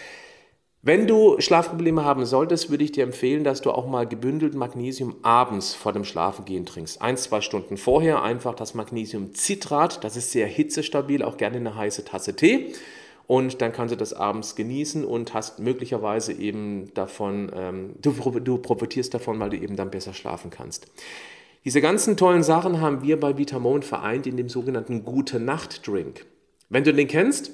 Wenn 0.87 1.09
du 1.09 1.40
Schlafprobleme 1.40 2.05
haben 2.05 2.25
solltest, 2.27 2.70
würde 2.70 2.85
ich 2.85 2.92
dir 2.92 3.03
empfehlen, 3.03 3.42
dass 3.42 3.61
du 3.61 3.72
auch 3.72 3.88
mal 3.88 4.07
gebündelt 4.07 4.55
Magnesium 4.55 5.16
abends 5.22 5.75
vor 5.75 5.92
dem 5.92 6.05
Schlafengehen 6.05 6.64
trinkst. 6.64 7.03
Ein, 7.03 7.16
zwei 7.16 7.40
Stunden 7.40 7.77
vorher 7.77 8.22
einfach 8.22 8.55
das 8.55 8.75
Magnesiumcitrat, 8.75 10.05
das 10.05 10.16
ist 10.16 10.31
sehr 10.31 10.46
hitzestabil, 10.46 11.25
auch 11.25 11.38
gerne 11.38 11.57
eine 11.57 11.75
heiße 11.75 12.05
Tasse 12.05 12.37
Tee. 12.37 12.72
Und 13.27 13.61
dann 13.62 13.72
kannst 13.72 13.94
du 13.94 13.96
das 13.96 14.12
abends 14.12 14.55
genießen 14.55 15.05
und 15.05 15.35
hast 15.35 15.59
möglicherweise 15.59 16.33
eben 16.33 16.94
davon, 16.94 17.51
ähm, 17.53 17.94
du, 18.01 18.12
du 18.38 18.59
profitierst 18.59 19.12
davon, 19.12 19.40
weil 19.40 19.51
du 19.51 19.57
eben 19.57 19.75
dann 19.75 19.90
besser 19.90 20.14
schlafen 20.14 20.53
kannst. 20.53 20.87
Diese 21.64 21.81
ganzen 21.81 22.16
tollen 22.16 22.44
Sachen 22.44 22.81
haben 22.81 23.03
wir 23.03 23.18
bei 23.18 23.37
Vitamon 23.37 23.83
vereint 23.83 24.29
in 24.29 24.37
dem 24.37 24.49
sogenannten 24.49 25.05
Gute-Nacht-Drink. 25.05 26.27
Wenn 26.68 26.85
du 26.85 26.94
den 26.94 27.09
kennst, 27.09 27.51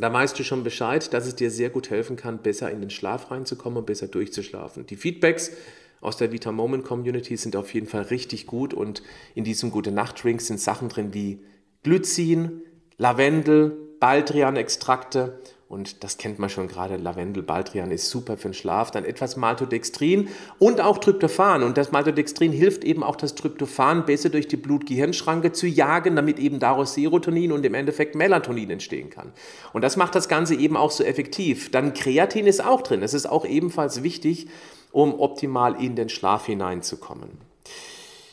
da 0.00 0.12
weißt 0.12 0.38
du 0.38 0.44
schon 0.44 0.62
Bescheid, 0.62 1.12
dass 1.12 1.26
es 1.26 1.34
dir 1.34 1.50
sehr 1.50 1.70
gut 1.70 1.90
helfen 1.90 2.16
kann, 2.16 2.42
besser 2.42 2.70
in 2.70 2.80
den 2.80 2.90
Schlaf 2.90 3.30
reinzukommen 3.30 3.78
und 3.78 3.86
besser 3.86 4.06
durchzuschlafen. 4.06 4.86
Die 4.86 4.96
Feedbacks 4.96 5.52
aus 6.00 6.16
der 6.16 6.30
Vita 6.30 6.52
Moment 6.52 6.84
Community 6.84 7.36
sind 7.36 7.56
auf 7.56 7.74
jeden 7.74 7.88
Fall 7.88 8.02
richtig 8.02 8.46
gut 8.46 8.72
und 8.72 9.02
in 9.34 9.44
diesem 9.44 9.70
Gute 9.70 9.90
Nacht 9.90 10.22
Drink 10.22 10.40
sind 10.40 10.60
Sachen 10.60 10.88
drin 10.88 11.12
wie 11.14 11.40
Glycin, 11.82 12.62
Lavendel, 12.96 13.76
Baldrian-Extrakte 13.98 15.40
und 15.68 16.02
das 16.02 16.16
kennt 16.16 16.38
man 16.38 16.48
schon 16.48 16.66
gerade, 16.66 16.96
Lavendel, 16.96 17.42
Baldrian 17.42 17.90
ist 17.90 18.08
super 18.08 18.38
für 18.38 18.48
den 18.48 18.54
Schlaf. 18.54 18.90
Dann 18.90 19.04
etwas 19.04 19.36
Maltodextrin 19.36 20.28
und 20.58 20.80
auch 20.80 20.96
Tryptophan. 20.96 21.62
Und 21.62 21.76
das 21.76 21.92
Maltodextrin 21.92 22.52
hilft 22.52 22.84
eben 22.84 23.02
auch, 23.02 23.16
das 23.16 23.34
Tryptophan 23.34 24.06
besser 24.06 24.30
durch 24.30 24.48
die 24.48 24.56
Blut-Gehirn-Schranke 24.56 25.52
zu 25.52 25.66
jagen, 25.66 26.16
damit 26.16 26.38
eben 26.38 26.58
daraus 26.58 26.94
Serotonin 26.94 27.52
und 27.52 27.66
im 27.66 27.74
Endeffekt 27.74 28.14
Melatonin 28.14 28.70
entstehen 28.70 29.10
kann. 29.10 29.30
Und 29.74 29.82
das 29.82 29.98
macht 29.98 30.14
das 30.14 30.30
Ganze 30.30 30.54
eben 30.54 30.74
auch 30.74 30.90
so 30.90 31.04
effektiv. 31.04 31.70
Dann 31.70 31.92
Kreatin 31.92 32.46
ist 32.46 32.64
auch 32.64 32.80
drin. 32.80 33.02
Das 33.02 33.12
ist 33.12 33.26
auch 33.26 33.44
ebenfalls 33.44 34.02
wichtig, 34.02 34.48
um 34.90 35.20
optimal 35.20 35.78
in 35.82 35.96
den 35.96 36.08
Schlaf 36.08 36.46
hineinzukommen. 36.46 37.28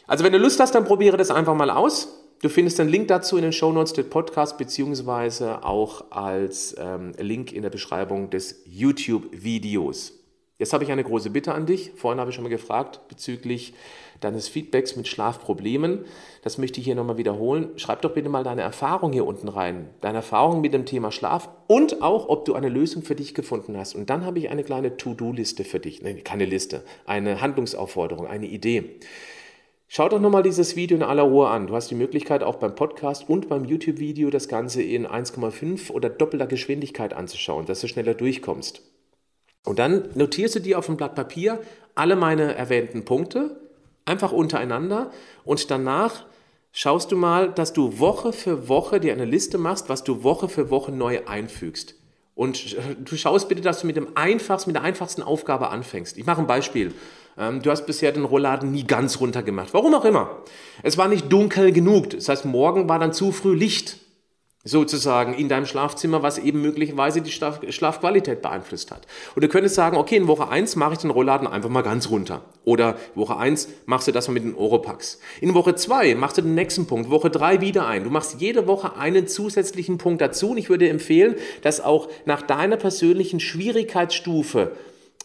Also 0.08 0.24
wenn 0.24 0.32
du 0.32 0.40
Lust 0.40 0.62
hast, 0.62 0.74
dann 0.74 0.86
probiere 0.86 1.18
das 1.18 1.32
einfach 1.32 1.54
mal 1.54 1.70
aus. 1.70 2.25
Du 2.42 2.50
findest 2.50 2.80
den 2.80 2.90
Link 2.90 3.08
dazu 3.08 3.38
in 3.38 3.44
den 3.44 3.54
Show 3.54 3.72
Notes 3.72 3.94
des 3.94 4.10
Podcasts 4.10 4.58
beziehungsweise 4.58 5.64
auch 5.64 6.12
als 6.12 6.76
ähm, 6.78 7.14
Link 7.18 7.54
in 7.54 7.62
der 7.62 7.70
Beschreibung 7.70 8.30
des 8.30 8.62
YouTube-Videos. 8.66 10.14
Jetzt 10.58 10.72
habe 10.72 10.84
ich 10.84 10.92
eine 10.92 11.04
große 11.04 11.30
Bitte 11.32 11.54
an 11.54 11.66
dich. 11.66 11.92
Vorhin 11.96 12.20
habe 12.20 12.30
ich 12.30 12.36
schon 12.36 12.44
mal 12.44 12.50
gefragt 12.50 13.02
bezüglich 13.10 13.74
deines 14.20 14.48
Feedbacks 14.48 14.96
mit 14.96 15.08
Schlafproblemen. 15.08 16.06
Das 16.44 16.58
möchte 16.58 16.80
ich 16.80 16.86
hier 16.86 16.96
nochmal 16.96 17.18
wiederholen. 17.18 17.72
Schreib 17.78 18.02
doch 18.02 18.14
bitte 18.14 18.30
mal 18.30 18.44
deine 18.44 18.62
Erfahrung 18.62 19.12
hier 19.12 19.26
unten 19.26 19.50
rein. 19.50 19.90
Deine 20.02 20.18
Erfahrung 20.18 20.62
mit 20.62 20.74
dem 20.74 20.86
Thema 20.86 21.12
Schlaf 21.12 21.50
und 21.68 22.02
auch, 22.02 22.30
ob 22.30 22.46
du 22.46 22.54
eine 22.54 22.70
Lösung 22.70 23.04
für 23.04 23.16
dich 23.16 23.34
gefunden 23.34 23.78
hast. 23.78 23.96
Und 23.96 24.10
dann 24.10 24.26
habe 24.26 24.40
ich 24.40 24.50
eine 24.50 24.64
kleine 24.64 24.96
To-Do-Liste 24.96 25.64
für 25.64 25.80
dich. 25.80 26.02
Nein, 26.02 26.24
keine 26.24 26.46
Liste, 26.46 26.84
eine 27.06 27.42
Handlungsaufforderung, 27.42 28.28
eine 28.28 28.48
Idee. 28.48 29.00
Schau 29.88 30.10
doch 30.10 30.20
nochmal 30.20 30.44
dieses 30.44 30.76
Video 30.76 30.98
in 30.98 31.04
aller 31.04 31.24
Ruhe 31.24 31.48
an. 31.48 31.68
Du 31.68 31.76
hast 31.76 31.90
die 31.92 31.96
Möglichkeit, 31.96 32.44
auch 32.44 32.56
beim 32.56 32.76
Podcast 32.76 33.30
und 33.30 33.50
beim 33.50 33.66
YouTube-Video 33.66 34.30
das 34.30 34.48
Ganze 34.48 34.82
in 34.82 35.06
1,5 35.06 35.92
oder 35.92 36.10
doppelter 36.10 36.48
Geschwindigkeit 36.48 37.14
anzuschauen, 37.14 37.66
dass 37.66 37.82
du 37.82 37.88
schneller 37.88 38.16
durchkommst. 38.16 38.82
Und 39.64 39.80
dann 39.80 40.10
notierst 40.16 40.56
du 40.56 40.60
dir 40.60 40.80
auf 40.80 40.88
dem 40.88 40.98
Blatt 40.98 41.16
Papier 41.16 41.60
alle 41.94 42.16
meine 42.16 42.56
erwähnten 42.56 43.06
Punkte, 43.06 43.60
einfach 44.06 44.32
untereinander 44.32 45.12
und 45.44 45.72
danach 45.72 46.26
schaust 46.72 47.12
du 47.12 47.16
mal, 47.16 47.52
dass 47.52 47.74
du 47.74 48.00
Woche 48.00 48.34
für 48.34 48.68
Woche 48.68 49.00
dir 49.00 49.14
eine 49.14 49.26
Liste 49.26 49.58
machst, 49.58 49.88
was 49.88 50.04
du 50.04 50.24
Woche 50.24 50.50
für 50.50 50.70
Woche 50.70 50.92
neu 50.92 51.22
einfügst. 51.26 51.96
Und 52.36 52.76
du 53.00 53.16
schaust 53.16 53.48
bitte, 53.48 53.62
dass 53.62 53.82
du 53.82 53.88
mit, 53.88 53.96
dem 53.96 54.10
einfachsten, 54.16 54.70
mit 54.70 54.76
der 54.76 54.84
einfachsten 54.84 55.24
Aufgabe 55.24 55.70
anfängst. 55.70 56.18
Ich 56.18 56.26
mache 56.26 56.42
ein 56.42 56.48
Beispiel. 56.48 56.94
Ähm, 57.38 57.62
du 57.62 57.72
hast 57.72 57.86
bisher 57.86 58.12
den 58.12 58.26
Rollladen 58.26 58.72
nie 58.72 58.84
ganz 58.84 59.20
runter 59.20 59.42
gemacht. 59.42 59.70
Warum 59.72 59.94
auch 59.94 60.06
immer. 60.06 60.38
Es 60.84 60.98
war 60.98 61.08
nicht 61.08 61.32
dunkel 61.32 61.72
genug. 61.72 62.10
Das 62.12 62.30
heißt, 62.30 62.46
morgen 62.46 62.88
war 62.90 63.00
dann 63.00 63.14
zu 63.14 63.32
früh 63.32 63.56
Licht 63.56 63.98
sozusagen 64.66 65.36
in 65.36 65.48
deinem 65.48 65.68
Schlafzimmer, 65.68 66.24
was 66.24 66.40
eben 66.40 66.62
möglicherweise 66.62 67.22
die 67.22 67.32
Schlaf 67.32 67.62
Schlafqualität 67.70 68.42
beeinflusst 68.42 68.92
hat. 68.92 69.08
Und 69.36 69.44
du 69.44 69.48
könntest 69.48 69.76
sagen, 69.76 69.96
okay, 69.96 70.18
in 70.18 70.28
Woche 70.28 70.50
1 70.50 70.76
mache 70.76 70.94
ich 70.94 71.00
den 71.00 71.12
Rollladen 71.12 71.48
einfach 71.48 71.70
mal 71.70 71.84
ganz 71.84 72.10
runter. 72.10 72.42
Oder 72.66 72.98
Woche 73.14 73.38
1 73.38 73.70
machst 73.86 74.08
du 74.08 74.12
das 74.12 74.28
mal 74.28 74.34
mit 74.34 74.44
den 74.44 74.56
Oropax. 74.56 75.20
In 75.40 75.54
Woche 75.54 75.76
2 75.76 76.16
machst 76.16 76.38
du 76.38 76.42
den 76.42 76.56
nächsten 76.56 76.88
Punkt, 76.88 77.12
Woche 77.12 77.30
3 77.30 77.62
wieder 77.62 77.88
ein. 77.88 78.04
Du 78.04 78.10
machst 78.10 78.42
jede 78.42 78.68
Woche 78.68 78.98
einen 78.98 79.28
zusätzlichen 79.28 80.00
Punkt 80.00 80.20
dazu 80.20 80.52
und 80.52 80.58
ich 80.58 80.70
würde 80.70 80.90
empfehlen, 80.90 81.36
dass 81.62 81.80
auch 81.80 82.10
nach 82.26 82.42
deiner 82.42 82.78
persönlichen 82.78 83.40
Schwierigkeitsstufe 83.40 84.72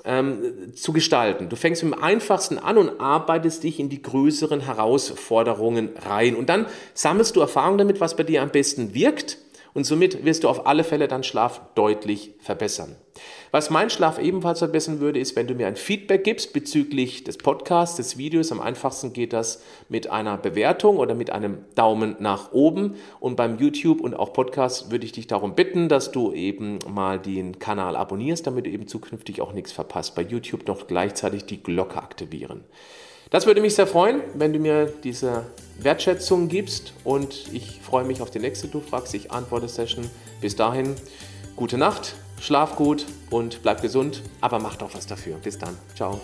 ähm, 0.04 0.72
zu 0.74 0.92
gestalten. 0.92 1.48
Du 1.48 1.56
fängst 1.56 1.82
mit 1.82 1.94
dem 1.94 2.02
einfachsten 2.02 2.58
an 2.58 2.78
und 2.78 3.00
arbeitest 3.00 3.62
dich 3.64 3.80
in 3.80 3.88
die 3.88 4.02
größeren 4.02 4.60
Herausforderungen 4.60 5.90
rein. 6.04 6.36
Und 6.36 6.48
dann 6.48 6.66
sammelst 6.94 7.36
du 7.36 7.40
Erfahrung 7.40 7.78
damit, 7.78 8.00
was 8.00 8.16
bei 8.16 8.22
dir 8.22 8.42
am 8.42 8.50
besten 8.50 8.94
wirkt. 8.94 9.38
Und 9.74 9.84
somit 9.84 10.24
wirst 10.24 10.44
du 10.44 10.48
auf 10.48 10.66
alle 10.66 10.84
Fälle 10.84 11.08
deinen 11.08 11.22
Schlaf 11.22 11.60
deutlich 11.74 12.32
verbessern. 12.40 12.96
Was 13.50 13.70
mein 13.70 13.90
Schlaf 13.90 14.18
ebenfalls 14.18 14.60
verbessern 14.60 15.00
würde, 15.00 15.18
ist, 15.18 15.34
wenn 15.34 15.46
du 15.46 15.54
mir 15.54 15.66
ein 15.66 15.76
Feedback 15.76 16.22
gibst 16.24 16.52
bezüglich 16.52 17.24
des 17.24 17.36
Podcasts, 17.36 17.96
des 17.96 18.16
Videos. 18.16 18.52
Am 18.52 18.60
einfachsten 18.60 19.12
geht 19.12 19.32
das 19.32 19.62
mit 19.88 20.08
einer 20.08 20.36
Bewertung 20.36 20.98
oder 20.98 21.14
mit 21.14 21.30
einem 21.30 21.58
Daumen 21.74 22.16
nach 22.20 22.52
oben. 22.52 22.96
Und 23.18 23.36
beim 23.36 23.58
YouTube 23.58 24.00
und 24.00 24.14
auch 24.14 24.32
Podcast 24.32 24.90
würde 24.90 25.04
ich 25.04 25.12
dich 25.12 25.26
darum 25.26 25.54
bitten, 25.54 25.88
dass 25.88 26.12
du 26.12 26.32
eben 26.32 26.78
mal 26.88 27.18
den 27.18 27.58
Kanal 27.58 27.96
abonnierst, 27.96 28.46
damit 28.46 28.66
du 28.66 28.70
eben 28.70 28.86
zukünftig 28.86 29.40
auch 29.40 29.52
nichts 29.52 29.72
verpasst. 29.72 30.14
Bei 30.14 30.22
YouTube 30.22 30.68
noch 30.68 30.86
gleichzeitig 30.86 31.46
die 31.46 31.62
Glocke 31.62 31.98
aktivieren. 32.00 32.64
Das 33.30 33.46
würde 33.46 33.60
mich 33.60 33.76
sehr 33.76 33.86
freuen, 33.86 34.22
wenn 34.34 34.52
du 34.52 34.58
mir 34.58 34.86
diese 35.04 35.44
Wertschätzung 35.78 36.48
gibst 36.48 36.92
und 37.04 37.52
ich 37.52 37.80
freue 37.80 38.04
mich 38.04 38.22
auf 38.22 38.30
die 38.30 38.40
nächste 38.40 38.66
Du 38.66 38.80
fragst, 38.80 39.14
ich 39.14 39.30
antworte 39.30 39.68
Session. 39.68 40.10
Bis 40.40 40.56
dahin, 40.56 40.96
gute 41.54 41.78
Nacht, 41.78 42.16
schlaf 42.40 42.74
gut 42.74 43.06
und 43.30 43.62
bleib 43.62 43.82
gesund, 43.82 44.22
aber 44.40 44.58
mach 44.58 44.74
doch 44.76 44.92
was 44.94 45.06
dafür. 45.06 45.36
Bis 45.36 45.58
dann. 45.58 45.78
Ciao. 45.94 46.20